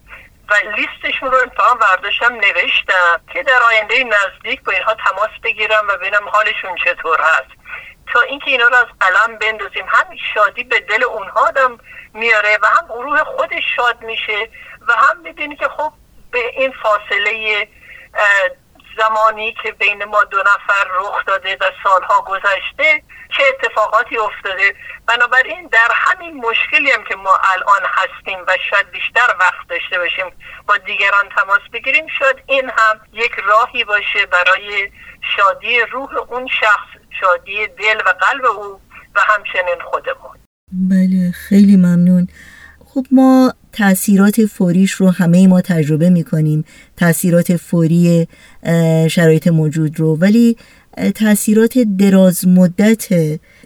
و 0.51 0.55
لیستشون 0.77 1.31
رو 1.31 1.39
امتحان 1.39 1.79
برداشتم 1.79 2.35
نوشتم 2.35 3.21
که 3.33 3.43
در 3.43 3.61
آینده 3.69 4.05
نزدیک 4.05 4.63
با 4.63 4.73
اینها 4.73 4.95
تماس 4.95 5.31
بگیرم 5.43 5.89
و 5.89 5.97
ببینم 5.97 6.29
حالشون 6.29 6.77
چطور 6.85 7.21
هست. 7.21 7.51
تا 8.13 8.21
اینکه 8.21 8.51
اینا 8.51 8.69
رو 8.69 8.77
از 8.77 8.87
قلم 9.01 9.39
بندازیم 9.39 9.85
هم 9.89 10.17
شادی 10.35 10.65
به 10.65 10.81
دل 10.81 11.05
اونها 11.05 11.41
آدم 11.49 11.79
میاره 12.15 12.59
و 12.63 12.67
هم 12.67 13.03
روح 13.03 13.25
خودش 13.25 13.65
شاد 13.77 14.03
میشه 14.03 14.49
و 14.89 14.93
هم 14.93 15.21
می‌بینی 15.21 15.57
که 15.57 15.69
خب 15.69 15.93
به 16.31 16.39
این 16.39 16.73
فاصله 16.83 17.69
زمانی 18.99 19.53
که 19.63 19.73
بین 19.73 20.05
ما 20.05 20.25
دو 20.25 20.39
نفر 20.39 20.89
رخ 21.01 21.25
داده 21.25 21.57
و 21.61 21.71
سالها 21.85 22.21
گذشته 22.21 23.03
چه 23.37 23.43
اتفاقاتی 23.49 24.19
افتاده. 24.19 24.75
بنابراین 25.07 25.67
در 25.67 25.89
همین 25.93 26.37
مشکلی 26.37 26.91
هم 26.91 27.05
که 27.05 27.17
ما 27.17 27.41
الان 27.55 27.83
هستیم 27.85 28.39
و 28.47 28.57
شاید 28.71 28.91
بیشتر 28.91 29.35
وقت 29.41 29.69
داشته 29.69 29.99
باشیم 29.99 30.33
با 30.69 30.77
دیگران 30.77 31.29
تماس 31.29 31.61
بگیریم 31.73 32.07
شاید 32.19 32.43
این 32.47 32.71
هم 32.71 33.01
یک 33.13 33.33
راهی 33.33 33.85
باشه 33.85 34.27
برای 34.27 34.93
شادی 35.37 35.81
روح 35.81 36.15
اون 36.29 36.47
شخص. 36.61 37.06
شادی 37.21 37.67
دل 37.79 38.01
و 38.07 38.15
قلب 38.21 38.45
او 38.45 38.81
و 39.17 39.21
همچنین 39.21 39.77
خودمون 39.91 40.37
بله 40.73 41.31
خیلی 41.31 41.77
ممنون. 41.77 42.29
خب 42.85 43.07
ما 43.11 43.55
تاثیرات 43.73 44.47
فوریش 44.47 44.93
رو 44.93 45.11
همه 45.11 45.47
ما 45.47 45.61
تجربه 45.61 46.11
می 46.11 46.25
کنیم 46.25 46.65
تاثیرات 46.97 47.57
فوری 47.57 48.29
شرایط 49.11 49.49
موجود 49.49 50.01
رو. 50.01 50.17
ولی 50.17 50.57
تاثیرات 51.15 51.79
دراز 51.79 52.49
مدت 52.49 53.09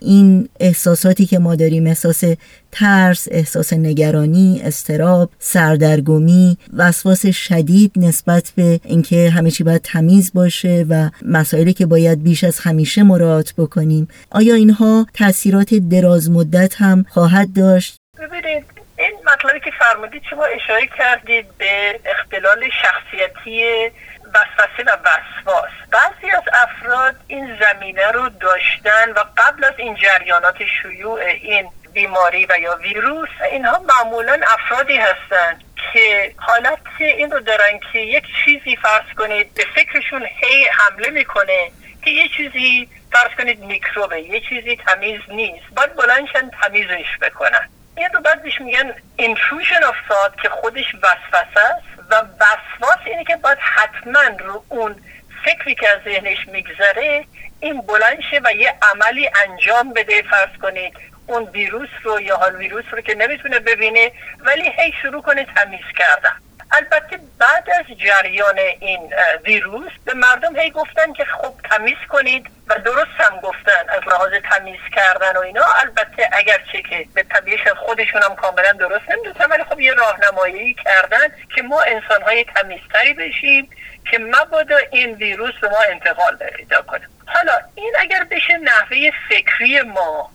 این 0.01 0.49
احساساتی 0.61 1.27
که 1.27 1.39
ما 1.39 1.55
داریم 1.55 1.87
احساس 1.87 2.25
ترس، 2.73 3.29
احساس 3.31 3.73
نگرانی، 3.73 4.61
استراب، 4.65 5.31
سردرگمی، 5.39 6.59
وسواس 6.77 7.27
شدید 7.27 7.93
نسبت 7.97 8.53
به 8.57 8.81
اینکه 8.85 9.31
همه 9.31 9.51
چی 9.51 9.65
باید 9.65 9.83
تمیز 9.83 10.33
باشه 10.35 10.87
و 10.91 11.11
مسائلی 11.23 11.73
که 11.73 11.87
باید 11.87 12.23
بیش 12.23 12.45
از 12.45 12.61
همیشه 12.61 13.03
مراعات 13.03 13.55
بکنیم 13.59 14.09
آیا 14.31 14.55
اینها 14.55 15.07
تاثیرات 15.15 15.75
دراز 15.75 16.31
مدت 16.31 16.75
هم 16.75 17.05
خواهد 17.09 17.53
داشت؟ 17.57 17.97
ببینید 18.19 18.65
این 18.99 19.13
مطلبی 19.27 19.61
که 19.61 19.71
فرمودید 19.79 20.23
شما 20.31 20.45
اشاره 20.45 20.87
کردید 20.99 21.47
به 21.59 22.01
اختلال 22.05 22.65
شخصیتی 22.83 23.91
وسوسه 24.35 24.83
و 24.87 24.97
وسواس 25.05 25.71
بعضی 25.91 26.31
از 26.37 26.43
افراد 26.53 27.15
این 27.27 27.59
زمینه 27.61 28.11
رو 28.11 28.29
داشتن 28.29 29.11
و 29.17 29.25
قبل 29.37 29.65
از 29.65 29.75
این 29.79 29.95
جریانات 29.95 30.57
شیوع 30.83 31.21
این 31.21 31.69
بیماری 31.93 32.47
و 32.47 32.59
یا 32.59 32.77
ویروس 32.77 33.29
اینها 33.51 33.79
معمولا 33.79 34.41
افرادی 34.47 34.97
هستند 34.97 35.65
که 35.93 36.35
حالت 36.37 36.79
این 36.99 37.31
رو 37.31 37.41
دارن 37.41 37.81
که 37.93 37.99
یک 37.99 38.25
چیزی 38.45 38.77
فرض 38.77 39.15
کنید 39.19 39.55
به 39.55 39.65
فکرشون 39.75 40.27
هی 40.27 40.65
حمله 40.65 41.11
می‌کنه 41.11 41.71
که 42.05 42.11
یه 42.11 42.29
چیزی 42.29 42.89
فرض 43.13 43.31
کنید 43.39 43.61
میکروبه 43.61 44.21
یه 44.21 44.41
چیزی 44.41 44.77
تمیز 44.77 45.21
نیست 45.29 45.65
باید 45.77 45.95
بلندشن 45.95 46.51
تمیزش 46.63 47.19
بکنن. 47.23 47.69
این 47.97 48.09
رو 48.15 48.21
بعد 48.21 48.45
میگن 48.61 48.95
intrusion 49.19 49.83
of 49.83 50.13
thought 50.13 50.43
که 50.43 50.49
خودش 50.49 50.95
وسوسه 50.95 51.61
است 51.61 52.11
و 52.11 52.15
وسواس 52.15 52.99
اینه 53.07 53.25
که 53.25 53.37
باید 53.37 53.59
حتما 53.59 54.23
رو 54.39 54.65
اون 54.69 54.97
فکری 55.45 55.75
که 55.75 55.89
از 55.89 55.99
ذهنش 56.05 56.49
میگذره 56.49 57.25
این 57.61 57.81
بلند 57.81 58.21
شه 58.31 58.41
و 58.45 58.53
یه 58.53 58.75
عملی 58.83 59.31
انجام 59.49 59.93
بده 59.93 60.23
فرض 60.23 60.59
کنید 60.63 60.95
اون 61.27 61.45
ویروس 61.45 61.89
رو 62.03 62.21
یا 62.21 62.37
حال 62.37 62.57
ویروس 62.57 62.85
رو 62.91 63.01
که 63.01 63.15
نمی‌تونه 63.15 63.59
ببینه 63.59 64.13
ولی 64.39 64.71
هی 64.77 64.93
شروع 65.03 65.23
کنه 65.23 65.47
تمیز 65.57 65.85
کردن. 65.99 66.33
البته 66.73 67.21
بعد 67.39 67.71
از 67.71 67.99
جریان 67.99 68.59
این 68.81 69.15
ویروس 69.45 69.93
به 70.05 70.15
مردم 70.15 70.57
هی 70.57 70.71
گفتن 70.71 71.13
که 71.13 71.25
خب 71.25 71.55
تمیز 71.71 71.97
کنید 72.09 72.47
و 72.69 72.79
درست 72.79 73.17
هم 73.19 73.41
گفتن 73.41 73.89
از 73.89 74.01
لحاظ 74.07 74.33
تمیز 74.51 74.81
کردن 74.97 75.37
و 75.37 75.41
اینا. 75.41 75.65
البته 75.81 76.29
اگرچه 76.33 76.83
که 76.83 77.07
به 77.15 77.23
طبیعش 77.23 77.69
خودشون 77.69 78.23
هم 78.23 78.35
کاملا 78.35 78.73
درست 78.73 79.11
نمی‌دونن 79.11 79.51
ولی 79.51 79.65
خب 79.65 79.81
یه 79.81 79.95
راهنمایی 79.95 80.75
کردن 80.75 81.29
که 81.55 81.63
ما 81.63 81.83
انسان 81.83 82.23
های 82.23 82.45
تمیزتری 82.45 83.15
بشیم 83.15 83.71
که 84.11 84.19
مبادا 84.19 84.77
این 84.91 85.15
ویروس 85.15 85.55
به 85.61 85.69
ما 85.69 85.79
انتقال 85.89 86.37
پیدا 86.37 86.83
کنه. 86.83 87.09
حالا 87.27 87.53
این 87.75 87.95
اگر 87.99 88.25
بشه 88.31 88.59
نحوه 88.59 89.11
فکری 89.29 89.81
ما 89.81 90.31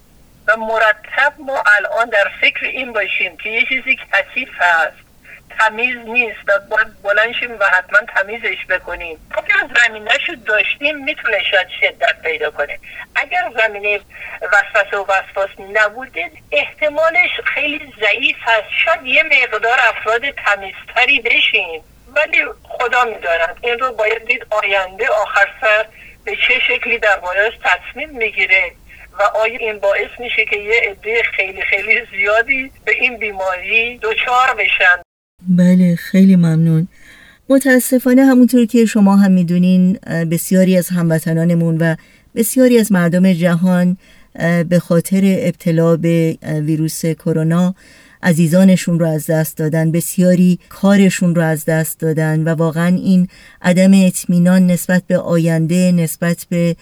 و 0.47 0.57
مرتب 0.57 1.33
ما 1.39 1.63
الان 1.77 2.09
در 2.09 2.31
فکر 2.41 2.65
این 2.65 2.93
باشیم 2.93 3.37
که 3.37 3.49
یه 3.49 3.65
چیزی 3.65 3.99
کثیف 4.11 4.49
هست 4.57 5.05
تمیز 5.59 5.97
نیست 5.97 6.39
و 6.47 6.51
باید 6.69 7.01
بلنشیم 7.03 7.51
و 7.59 7.65
حتما 7.65 7.99
تمیزش 8.15 8.65
بکنیم. 8.69 9.17
اگر 9.37 9.75
زمینش 9.83 10.29
رو 10.29 10.35
داشتیم 10.35 11.03
می‌تونه 11.03 11.43
شاید 11.51 11.67
شدت 11.81 12.21
پیدا 12.23 12.51
کنه. 12.51 12.79
اگر 13.15 13.51
زمینه 13.57 13.99
وسوسه 14.41 14.97
و 14.97 15.05
وسواس 15.11 15.49
نبوده 15.73 16.31
احتمالش 16.51 17.29
خیلی 17.45 17.93
ضعیف 17.99 18.37
هست. 18.41 18.69
شاید 18.85 19.05
یه 19.05 19.23
مقدار 19.23 19.79
افراد 19.89 20.21
تمیزتری 20.31 21.21
بشیم. 21.21 21.83
ولی 22.15 22.45
خدا 22.63 23.03
میدارد 23.03 23.57
این 23.61 23.79
رو 23.79 23.91
باید 23.91 24.25
دید 24.25 24.45
آینده 24.49 25.07
آخر 25.09 25.47
سر 25.61 25.85
به 26.25 26.35
چه 26.35 26.59
شکلی 26.59 26.97
در 26.97 27.19
تصمیم 27.63 28.09
می‌گیره. 28.09 28.71
و 29.19 29.22
آیا 29.24 29.60
این 29.60 29.79
باعث 29.79 30.19
میشه 30.19 30.45
که 30.50 30.57
یه 30.57 30.81
عده 30.91 31.22
خیلی 31.36 31.62
خیلی 31.62 32.01
زیادی 32.17 32.72
به 32.86 32.91
این 33.01 33.17
بیماری 33.17 33.98
دچار 33.98 34.55
بشن؟ 34.60 35.01
بله 35.50 35.95
خیلی 35.95 36.36
ممنون. 36.36 36.88
متاسفانه 37.50 38.25
همونطور 38.25 38.65
که 38.65 38.86
شما 38.86 39.15
هم 39.15 39.31
می‌دونین 39.31 39.93
بسیاری 40.31 40.77
از 40.77 40.89
هموطنانمون 40.89 41.77
و 41.77 41.95
بسیاری 42.36 42.79
از 42.79 42.91
مردم 42.91 43.34
جهان 43.34 43.98
به 44.69 44.79
خاطر 44.79 45.22
ابتلا 45.24 45.98
به 45.98 46.38
ویروس 46.43 47.05
کرونا 47.05 47.75
عزیزانشون 48.25 49.00
رو 49.00 49.08
از 49.08 49.25
دست 49.25 49.58
دادن 49.58 49.91
بسیاری 49.91 50.60
کارشون 50.70 51.36
رو 51.36 51.41
از 51.41 51.65
دست 51.65 52.00
دادن 52.00 52.44
و 52.44 52.50
واقعا 52.50 52.96
این 52.96 53.27
عدم 53.62 53.91
اطمینان 53.94 54.67
نسبت 54.67 55.03
به 55.08 55.17
آینده 55.17 55.91
نسبت 55.91 56.46
به 56.50 56.75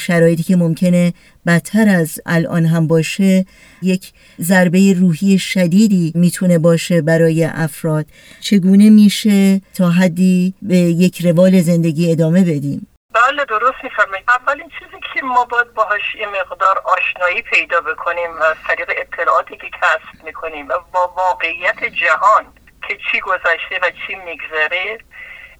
شرایطی 0.00 0.42
که 0.42 0.56
ممکنه 0.56 1.12
بدتر 1.46 1.88
از 1.88 2.20
الان 2.26 2.66
هم 2.66 2.86
باشه 2.86 3.46
یک 3.82 4.12
ضربه 4.40 4.92
روحی 4.92 5.38
شدیدی 5.38 6.12
می‌تونه 6.14 6.58
باشه 6.58 7.00
برای 7.00 7.44
افراد. 7.44 8.06
چگونه 8.40 8.90
میشه 8.90 9.60
تا 9.74 9.90
حدی 9.90 10.54
به 10.62 10.76
یک 10.76 11.26
روال 11.26 11.62
زندگی 11.62 12.10
ادامه 12.12 12.44
بدیم؟ 12.44 12.86
بله 13.36 13.44
درست 13.44 13.84
میفرمایید. 13.84 14.30
اولین 14.30 14.68
چیزی 14.78 15.00
که 15.14 15.22
ما 15.22 15.44
باید 15.44 15.74
باهاش 15.74 16.14
یه 16.14 16.26
مقدار 16.26 16.78
آشنایی 16.78 17.42
پیدا 17.42 17.80
بکنیم 17.80 18.30
از 18.42 18.56
طریق 18.66 18.92
اطلاعاتی 18.96 19.56
که 19.56 19.70
کسب 19.70 20.24
می‌کنیم 20.24 20.68
و 20.68 20.72
با 20.92 21.14
واقعیت 21.16 21.84
جهان 21.84 22.46
که 22.88 22.98
چی 23.10 23.20
گذشته 23.20 23.78
و 23.82 23.90
چی 23.90 24.14
میگذره 24.14 24.98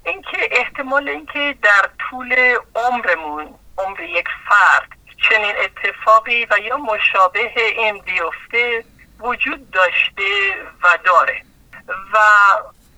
اینکه 0.04 0.48
احتمال 0.50 1.08
اینکه 1.08 1.54
در 1.62 1.90
طول 1.98 2.56
عمرمون 2.74 3.54
عمر 3.78 4.00
یک 4.00 4.28
فرد 4.48 4.88
چنین 5.28 5.54
اتفاقی 5.56 6.46
و 6.50 6.58
یا 6.58 6.76
مشابه 6.76 7.50
این 7.56 7.98
بیفته 7.98 8.84
وجود 9.20 9.70
داشته 9.70 10.54
و 10.82 10.98
داره. 11.04 11.42
و 12.12 12.18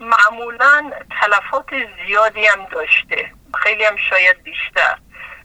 معمولا 0.01 0.93
تلفات 1.21 1.71
زیادی 2.07 2.47
هم 2.47 2.65
داشته. 2.65 3.33
خیلی 3.63 3.85
هم 3.85 3.97
شاید 3.97 4.43
بیشتر. 4.43 4.99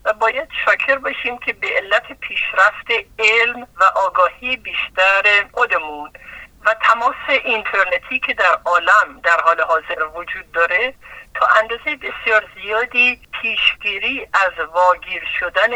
و 0.05 0.13
باید 0.13 0.47
شاکر 0.65 0.95
باشیم 0.97 1.37
که 1.37 1.53
به 1.53 1.67
علت 1.67 2.13
پیشرفت 2.19 2.87
علم 3.19 3.61
و 3.61 3.83
آگاهی 3.95 4.57
بیشتر 4.57 5.45
خودمون 5.51 6.11
و 6.65 6.75
تماس 6.81 7.15
اینترنتی 7.27 8.19
که 8.19 8.33
در 8.33 8.59
عالم 8.65 9.19
در 9.23 9.41
حال 9.41 9.61
حاضر 9.61 10.03
وجود 10.15 10.51
داره 10.51 10.93
تا 11.35 11.47
اندازه 11.61 11.95
بسیار 11.95 12.49
زیادی 12.55 13.21
پیشگیری 13.41 14.27
از 14.33 14.67
واگیر 14.73 15.23
شدن 15.39 15.71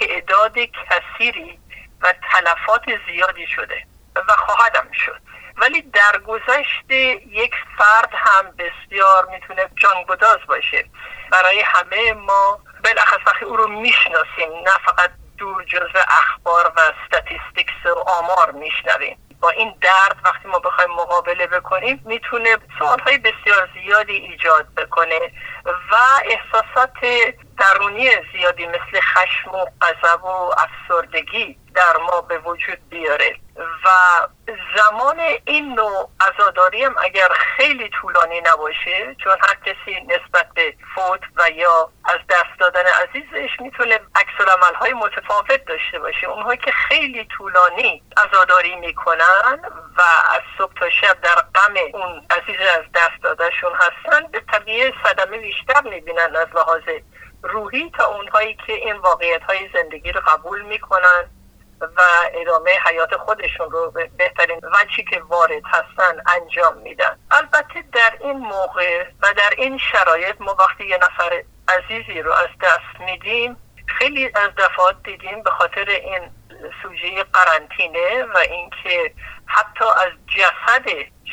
تعداد 0.00 0.58
کثیری 0.58 1.58
و 2.00 2.14
تلفات 2.32 2.84
زیادی 3.06 3.46
شده 3.46 3.86
و 4.16 4.32
خواهدم 4.36 4.88
شد. 4.92 5.20
ولی 5.56 5.82
در 5.82 6.18
گذشت 6.18 6.90
یک 6.90 7.54
فرد 7.78 8.10
هم 8.14 8.50
بسیار 8.50 9.26
می‌تونه 9.30 9.70
جانگداز 9.76 10.38
باشه. 10.48 10.84
برای 11.32 11.60
همه 11.60 12.12
ما 12.12 12.60
بالاخص 12.84 13.18
وقتی 13.26 13.44
او 13.44 13.56
رو 13.56 13.68
می‌شناسیم 13.68 14.52
نه 14.64 14.72
فقط 14.86 15.10
دور 15.38 15.64
جزو 15.64 15.98
اخبار 16.08 16.72
و 16.76 16.80
ستاتیستیکس 17.06 17.86
و 17.86 18.10
آمار 18.10 18.50
میشنویم. 18.50 19.18
با 19.40 19.50
این 19.50 19.74
درد 19.80 20.16
وقتی 20.24 20.48
ما 20.48 20.58
بخوایم 20.58 20.90
مقابله 20.90 21.46
بکنیم 21.46 22.02
می‌تونه 22.04 22.56
سوالهای 22.78 23.18
بسیار 23.18 23.68
زیادی 23.74 24.12
ایجاد 24.12 24.74
بکنه 24.74 25.20
و 25.64 25.94
احساسات 26.24 26.98
درونی 27.58 28.10
زیادی 28.32 28.66
مثل 28.66 29.00
خشم 29.00 29.54
و 29.54 29.66
غضب 29.82 30.24
و 30.24 30.54
افسردگی 30.58 31.58
در 31.74 31.96
ما 31.96 32.20
به 32.20 32.38
وجود 32.38 32.78
بیاره. 32.90 33.36
و 33.56 33.88
زمان 34.76 35.20
این 35.44 35.74
نوع 35.74 36.10
ازاداری 36.20 36.84
هم 36.84 36.94
اگر 36.98 37.28
خیلی 37.28 37.90
طولانی 38.00 38.40
نباشه 38.40 39.16
چون 39.24 39.32
هر 39.32 39.54
کسی 39.54 40.00
نسبت 40.00 40.46
به 40.54 40.74
فوت 40.94 41.20
و 41.36 41.50
یا 41.50 41.90
از 42.04 42.18
دست 42.30 42.58
دادن 42.60 42.84
عزیزش 42.86 43.60
می‌تونه 43.60 43.94
عکس 43.94 44.48
های 44.74 44.92
متفاوت 44.92 45.64
داشته 45.64 45.98
باشه. 45.98 46.26
اونهایی 46.26 46.58
که 46.58 46.70
خیلی 46.70 47.24
طولانی 47.24 48.02
ازاداری 48.16 48.76
می‌کنن 48.76 49.60
و 49.96 50.02
از 50.30 50.42
صبح 50.58 50.72
تا 50.74 50.90
شب 50.90 51.20
در 51.20 51.34
غم 51.34 51.74
اون 51.94 52.26
عزیز 52.30 52.60
از 52.60 52.84
دست 52.94 53.22
دادشون 53.22 53.72
هستن 53.74 54.26
به 54.26 54.40
طبیعه 54.52 54.92
صدمه 55.04 55.38
بیشتر 55.38 55.80
می‌بینن 55.80 56.36
از 56.36 56.48
لحاظ 56.54 56.82
روحی 57.42 57.90
تا 57.98 58.06
اونهایی 58.06 58.56
که 58.66 58.72
این 58.72 58.96
واقعیت 58.96 59.42
های 59.42 59.68
زندگی 59.74 60.12
رو 60.12 60.20
قبول 60.20 60.62
می‌کنن. 60.62 61.41
و 61.86 62.02
ادامه 62.34 62.70
حیات 62.86 63.16
خودشون 63.16 63.70
رو 63.70 63.92
بهترین 64.18 64.60
وجهی 64.64 65.04
که 65.04 65.22
وارد 65.28 65.62
هستن 65.64 66.22
انجام 66.26 66.78
میدن. 66.78 67.18
البته 67.30 67.84
در 67.92 68.16
این 68.20 68.36
موقع 68.38 69.04
و 69.22 69.26
در 69.36 69.50
این 69.58 69.78
شرایط 69.78 70.40
ما 70.40 70.56
وقتی 70.58 70.86
یه 70.86 70.96
نفر 70.96 71.42
عزیزی 71.68 72.22
رو 72.22 72.32
از 72.32 72.48
دست 72.62 73.00
میدیم 73.00 73.56
خیلی 73.86 74.26
از 74.26 74.50
دفعات 74.58 74.96
دیدیم 75.04 75.42
به 75.42 75.50
خاطر 75.50 75.88
این 75.88 76.30
سوژه 76.82 77.24
قرنطینه 77.32 78.24
و 78.24 78.38
اینکه 78.38 79.14
حتی 79.46 79.84
از 79.84 80.12
جسد 80.26 80.88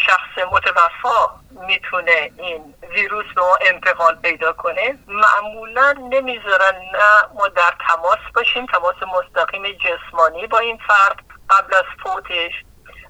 شخص 0.07 0.45
متوفا 0.51 1.39
می‌تونه 1.67 2.31
این 2.37 2.73
ویروس 2.89 3.25
به 3.35 3.41
ما 3.41 3.57
انتقال 3.61 4.15
پیدا 4.15 4.53
کنه 4.53 4.97
معمولا 5.07 5.91
نمی‌ذارن 5.91 6.75
نه 6.93 7.33
ما 7.33 7.47
در 7.47 7.73
تماس 7.87 8.19
باشیم 8.35 8.65
تماس 8.65 8.95
مستقیم 9.03 9.63
جسمانی 9.71 10.47
با 10.47 10.59
این 10.59 10.79
فرد 10.87 11.19
قبل 11.49 11.75
از 11.75 11.83
فوتش 12.03 12.51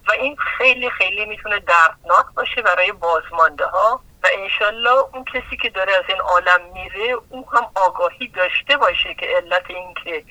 و 0.07 0.11
این 0.11 0.35
خیلی 0.57 0.89
خیلی 0.89 1.25
می‌تونه 1.25 1.59
دردناک 1.59 2.25
باشه 2.35 2.61
برای 2.61 2.91
بازمانده 2.91 3.65
ها 3.65 4.01
و 4.23 4.27
انشالله 4.33 4.99
اون 5.13 5.23
کسی 5.23 5.57
که 5.61 5.69
داره 5.69 5.93
از 5.93 6.03
این 6.07 6.21
عالم 6.21 6.61
میره 6.73 7.17
اون 7.29 7.45
هم 7.53 7.67
آگاهی 7.75 8.27
داشته 8.27 8.77
باشه 8.77 9.13
که 9.13 9.25
علت 9.25 9.63
این 9.67 9.93
که 10.03 10.23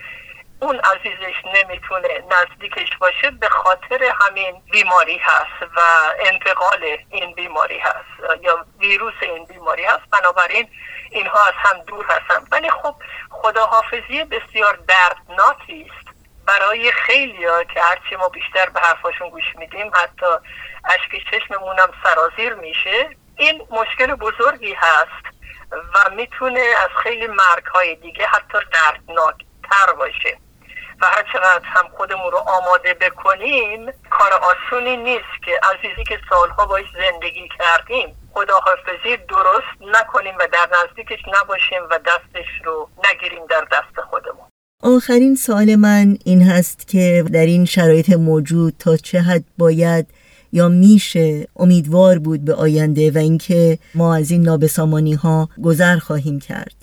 اون 0.60 0.80
عزیزش 0.80 1.34
نمی‌تونه 1.54 2.08
نزدیکش 2.30 2.96
باشه 2.96 3.30
به 3.30 3.48
خاطر 3.48 4.12
همین 4.20 4.62
بیماری 4.72 5.18
هست 5.18 5.72
و 5.76 5.80
انتقال 6.18 6.98
این 7.10 7.34
بیماری 7.34 7.78
هست 7.78 8.42
یا 8.42 8.66
ویروس 8.78 9.14
این 9.22 9.44
بیماری 9.44 9.84
هست. 9.84 10.02
بنابراین 10.12 10.68
اینها 11.10 11.44
از 11.46 11.54
هم 11.56 11.82
دور 11.86 12.06
هستن. 12.06 12.46
ولی 12.52 12.70
خب 12.70 12.94
خداحافظی 13.30 14.24
بسیار 14.24 14.78
دردناکی 14.88 15.90
است. 15.90 16.08
برای 16.46 16.92
خیلی 16.92 17.44
ها 17.44 17.64
که 17.64 17.82
هرچی 17.82 18.16
ما 18.16 18.28
بیشتر 18.28 18.68
به 18.68 18.80
حرفاشون 18.80 19.28
گوش 19.30 19.56
میدیم 19.56 19.90
حتی 19.94 20.26
اشک 20.84 21.30
چشممونم 21.30 21.92
سرازیر 22.04 22.54
میشه 22.54 23.10
این 23.36 23.66
مشکل 23.70 24.14
بزرگی 24.14 24.74
هست 24.74 25.36
و 25.72 26.10
می‌تونه 26.10 26.60
از 26.60 26.90
خیلی 27.02 27.26
مرگ 27.26 27.66
های 27.74 27.94
دیگه 27.94 28.26
حتی 28.26 28.58
دردناک 28.72 29.34
تر 29.70 29.92
باشه. 29.92 30.38
و 31.00 31.06
هر 31.06 31.24
چقدر 31.32 31.64
هم 31.64 31.88
خودمون 31.96 32.32
رو 32.32 32.38
آماده 32.38 32.94
بکنیم 32.94 33.86
کار 34.10 34.32
آسونی 34.32 34.96
نیست 34.96 35.34
که 35.44 35.60
عزیزی 35.62 36.04
که 36.04 36.18
سالها 36.30 36.66
باش 36.66 36.84
زندگی 36.94 37.48
کردیم 37.58 38.16
خداحافظی 38.32 39.16
درست 39.28 39.94
نکنیم 40.00 40.34
و 40.40 40.48
در 40.52 40.68
نزدیکش 40.76 41.18
نباشیم 41.28 41.82
و 41.90 41.98
دستش 41.98 42.46
رو 42.64 42.88
نگیریم 43.10 43.46
در 43.50 43.66
دست 43.72 44.00
خودمون. 44.10 44.46
آخرین 44.82 45.34
سوال 45.34 45.74
من 45.74 46.16
این 46.24 46.42
هست 46.42 46.88
که 46.88 47.24
در 47.32 47.46
این 47.46 47.64
شرایط 47.64 48.12
موجود 48.12 48.74
تا 48.78 48.96
چه 48.96 49.20
حد 49.20 49.44
باید 49.58 50.06
یا 50.52 50.68
میشه 50.68 51.46
امیدوار 51.56 52.18
بود 52.18 52.44
به 52.44 52.54
آینده 52.54 53.10
و 53.10 53.18
اینکه 53.18 53.78
ما 53.94 54.16
از 54.16 54.30
این 54.30 54.42
نابسامانی 54.42 55.14
ها 55.14 55.48
گذر 55.62 55.98
خواهیم 55.98 56.40
کرد؟ 56.40 56.77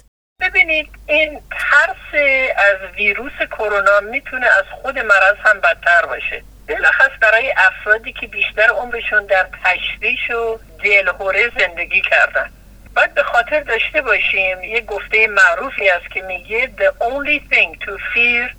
ببینید 0.45 0.89
این 1.07 1.41
ترس 1.51 2.21
از 2.57 2.95
ویروس 2.95 3.37
کرونا 3.51 3.99
می‌تونه 3.99 4.45
از 4.45 4.65
خود 4.81 4.99
مرض 4.99 5.35
هم 5.45 5.59
بدتر 5.59 6.05
باشه. 6.05 6.43
بلخص 6.67 7.09
برای 7.21 7.53
افرادی 7.57 8.13
که 8.13 8.27
بیشتر 8.27 8.69
عمرشون 8.69 9.25
در 9.25 9.47
تشویش 9.63 10.29
و 10.29 10.59
دلهوره 10.83 11.51
زندگی 11.59 12.01
کردن. 12.01 12.49
باید 12.95 13.13
به 13.13 13.23
خاطر 13.23 13.59
داشته 13.59 14.01
باشیم 14.01 14.63
یه 14.63 14.81
گفته 14.81 15.27
معروفی 15.27 15.89
است 15.89 16.11
که 16.11 16.21
میگه 16.21 16.71
The 16.77 17.03
only 17.03 17.53
thing 17.53 17.85
to 17.85 17.91
fear 17.91 18.49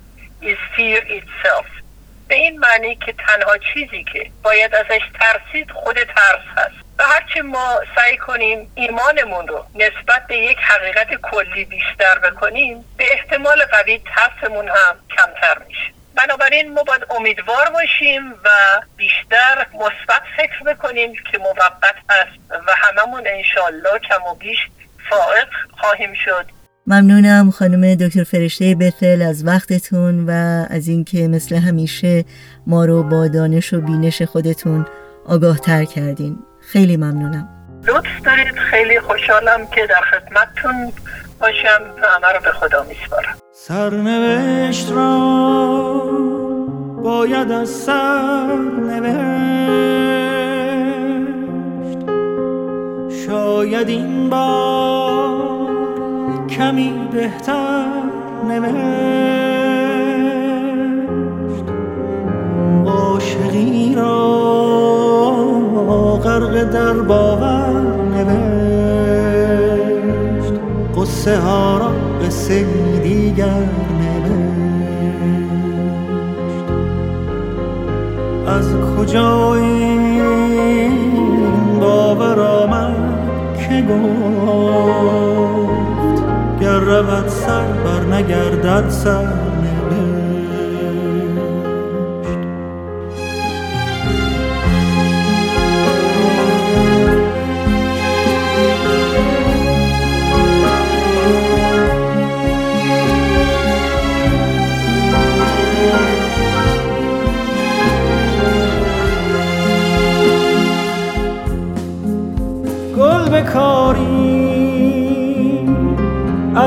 is 0.41 0.57
fear 0.77 1.01
itself. 1.09 1.67
به 2.27 2.35
این 2.35 2.59
معنی 2.59 2.95
که 2.95 3.13
تنها 3.13 3.57
چیزی 3.57 4.03
که 4.03 4.31
باید 4.43 4.75
ازش 4.75 5.01
ترسید 5.19 5.71
خود 5.71 5.95
ترس 5.95 6.45
هست. 6.57 6.86
و 6.99 7.03
هرچی 7.03 7.41
ما 7.41 7.79
سعی 7.95 8.17
کنیم 8.17 8.71
ایمانمون 8.75 9.47
رو 9.47 9.65
نسبت 9.75 10.27
به 10.27 10.37
یک 10.37 10.57
حقیقت 10.57 11.07
کلی 11.31 11.65
بیشتر 11.65 12.19
بکنیم 12.19 12.85
به 12.97 13.05
احتمال 13.11 13.65
قوی 13.71 14.01
ترسمون 14.15 14.67
هم 14.67 14.95
کمتر 15.17 15.63
میشه. 15.67 15.93
بنابراین 16.15 16.73
ما 16.73 16.83
باید 16.83 17.05
امیدوار 17.09 17.69
باشیم 17.69 18.31
و 18.31 18.49
بیشتر 18.97 19.65
مثبت 19.73 20.21
فکر 20.37 20.63
بکنیم 20.73 21.13
که 21.31 21.37
موقت 21.37 21.95
هست 22.09 22.39
و 22.67 22.71
هممون 22.75 23.23
انشالله 23.25 23.99
کم 24.09 24.23
و 24.31 24.35
بیش 24.35 24.57
فائق 25.09 25.47
خواهیم 25.77 26.13
شد. 26.25 26.45
ممنونم 26.87 27.51
خانم 27.51 27.95
دکتر 27.95 28.23
فرشته 28.23 28.75
بثل 28.75 29.21
از 29.21 29.47
وقتتون 29.47 30.25
و 30.29 30.31
از 30.69 30.87
اینکه 30.87 31.27
مثل 31.27 31.55
همیشه 31.55 32.25
ما 32.67 32.85
رو 32.85 33.03
با 33.03 33.27
دانش 33.27 33.73
و 33.73 33.81
بینش 33.81 34.21
خودتون 34.21 34.85
آگاه 35.25 35.59
تر 35.59 35.85
کردین. 35.85 36.39
خیلی 36.71 36.97
ممنونم. 36.97 37.49
لطف 37.87 38.21
دارید؟ 38.25 38.55
خیلی 38.55 38.99
خوشحالم 38.99 39.67
که 39.67 39.87
در 39.89 40.01
خدمتتون 40.01 40.93
باشم 41.41 41.81
و 42.01 42.07
همه 42.07 42.33
رو 42.33 42.39
به 42.43 42.51
خدا 42.51 42.83
میسپارم. 42.83 43.37
سرنوشت 43.53 44.91
را 44.91 45.17
باید 47.03 47.51
از 47.51 47.69
سر 47.69 48.55
نوشت 48.79 49.17
شاید 53.25 53.89
این 53.89 54.29
بار 54.29 55.37
کمی 56.47 57.09
بهتر 57.11 57.85
نوشت. 58.47 58.77
عاشقی 62.85 63.95
را 63.95 64.96
غرق 66.57 66.71
در 66.71 66.93
باور 66.93 67.71
نوشت. 68.13 69.43
قصه 70.95 71.37
ها 71.37 71.77
را 71.77 71.91
قصه 72.25 72.65
دیگر 73.03 73.63
نوشت. 73.99 75.03
از 78.47 78.75
کجا 78.97 79.55
این 79.55 80.21
باور 81.79 82.39
آمد 82.39 82.95
که 83.59 83.81
گفت؟ 83.81 85.27
گر 86.61 86.79
رود 86.79 87.27
سر 87.27 87.65
بر 87.83 88.15
نگردد 88.15 88.89
سر. 88.89 89.46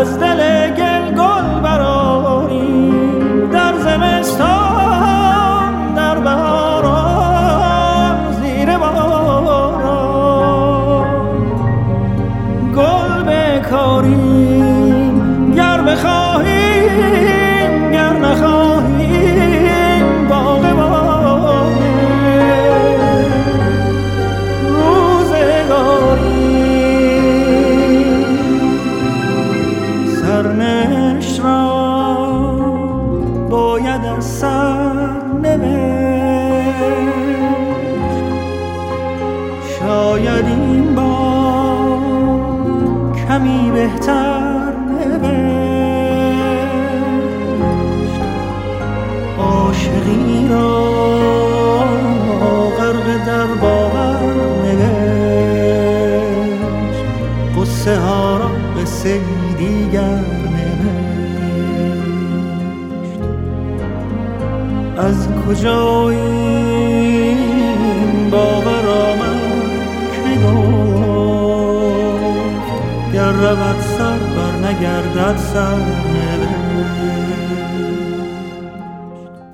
از 0.01 0.19
دل 0.19 0.30
از 65.51 65.57
کجا 65.57 66.09
این 66.09 67.39
باور 68.31 68.89
آمد 68.89 69.41
که 70.13 70.21
گر 73.13 73.33
رود 73.33 73.81
سر 73.99 74.19
بر 74.19 74.69
نگردد 74.69 75.37
سر 75.37 75.81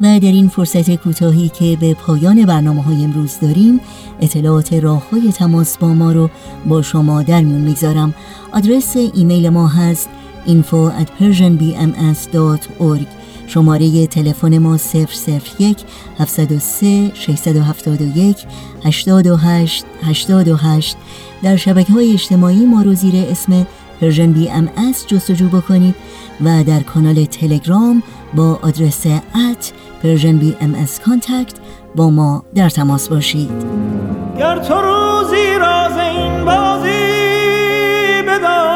و 0.00 0.20
در 0.20 0.22
این 0.28 0.48
فرصت 0.48 0.94
کوتاهی 0.94 1.48
که 1.48 1.76
به 1.80 1.94
پایان 1.94 2.44
برنامه 2.44 2.82
های 2.82 3.04
امروز 3.04 3.40
داریم 3.40 3.80
اطلاعات 4.20 4.72
راه 4.72 5.10
های 5.10 5.32
تماس 5.32 5.78
با 5.78 5.88
ما 5.88 6.12
رو 6.12 6.30
با 6.66 6.82
شما 6.82 7.22
در 7.22 7.40
میون 7.40 7.60
می‌گذارم. 7.60 8.14
آدرس 8.52 8.96
ایمیل 8.96 9.48
ما 9.48 9.68
هست 9.68 10.08
info 10.46 10.90
at 11.00 11.08
persianbms.org 11.20 13.25
شماره 13.46 14.06
تلفن 14.06 14.58
ما 14.58 14.78
001 15.58 15.76
703 16.18 17.10
671 17.14 18.46
828 18.84 19.84
828 20.02 20.96
در 21.42 21.56
شبکه 21.56 21.92
های 21.92 22.12
اجتماعی 22.12 22.66
ما 22.66 22.82
رو 22.82 22.94
زیر 22.94 23.14
اسم 23.30 23.66
Persian 24.00 24.32
BMS 24.32 25.04
جستجو 25.06 25.48
بکنید 25.48 25.94
و 26.44 26.64
در 26.64 26.80
کانال 26.80 27.24
تلگرام 27.24 28.02
با 28.34 28.58
آدرس 28.62 29.06
at 29.06 29.72
Persian 30.02 30.36
BMS 30.36 31.00
contact 31.00 31.54
با 31.96 32.10
ما 32.10 32.44
در 32.54 32.70
تماس 32.70 33.08
باشید. 33.08 33.50
گر 34.38 34.58
تو 34.58 34.74
روزی 34.74 35.58
راز 35.60 35.96
این 35.98 36.44
بازی 36.44 38.22
بدانی 38.22 38.75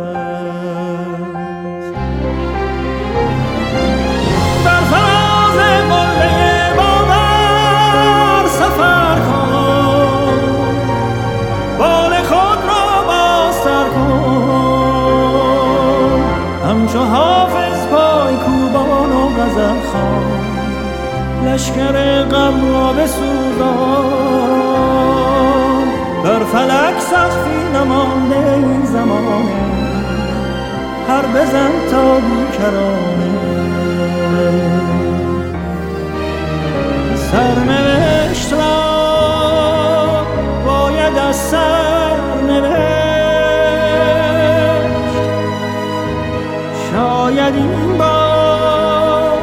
بزن 31.35 31.71
تا 31.91 32.15
بیکرانه. 32.15 33.31
سرنوشت 37.15 38.53
را 38.53 40.25
باید 40.65 41.17
از 41.17 41.35
سر 41.35 41.91
شاید 46.91 47.55
این 47.55 47.97
بار 47.97 49.39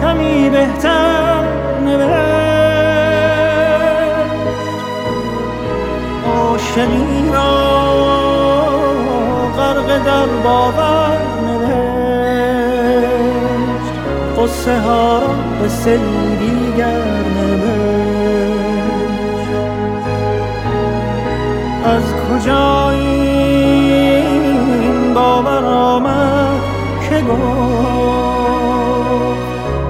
کمی 0.00 0.50
بهتر 0.50 1.44
نوشت. 1.84 2.32
عاشقی 6.26 7.30
را 7.32 7.71
در 10.04 10.26
باور 10.26 11.18
نوشت. 11.46 11.82
قصه 14.38 14.80
ها 14.80 15.18
را 15.18 15.34
به 15.62 15.68
دیگر 16.38 17.02
نوشت. 17.36 18.02
از 21.84 22.02
کجا 22.14 22.90
این 22.90 23.34
باور 25.14 25.64
آمد 25.64 26.60
که 27.08 27.20
گفت 27.20 27.52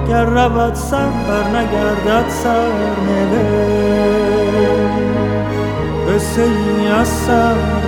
گر 0.09 0.25
رود 0.25 0.73
سر 0.73 1.09
بر 1.27 1.47
نگردد 1.59 2.29
سر 2.29 2.71
قصه 6.07 6.41
ای 6.41 6.87
از 6.87 7.07
سر 7.07 7.82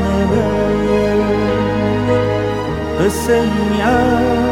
قصه 3.05 3.33
ای 3.33 3.81
از 3.81 4.44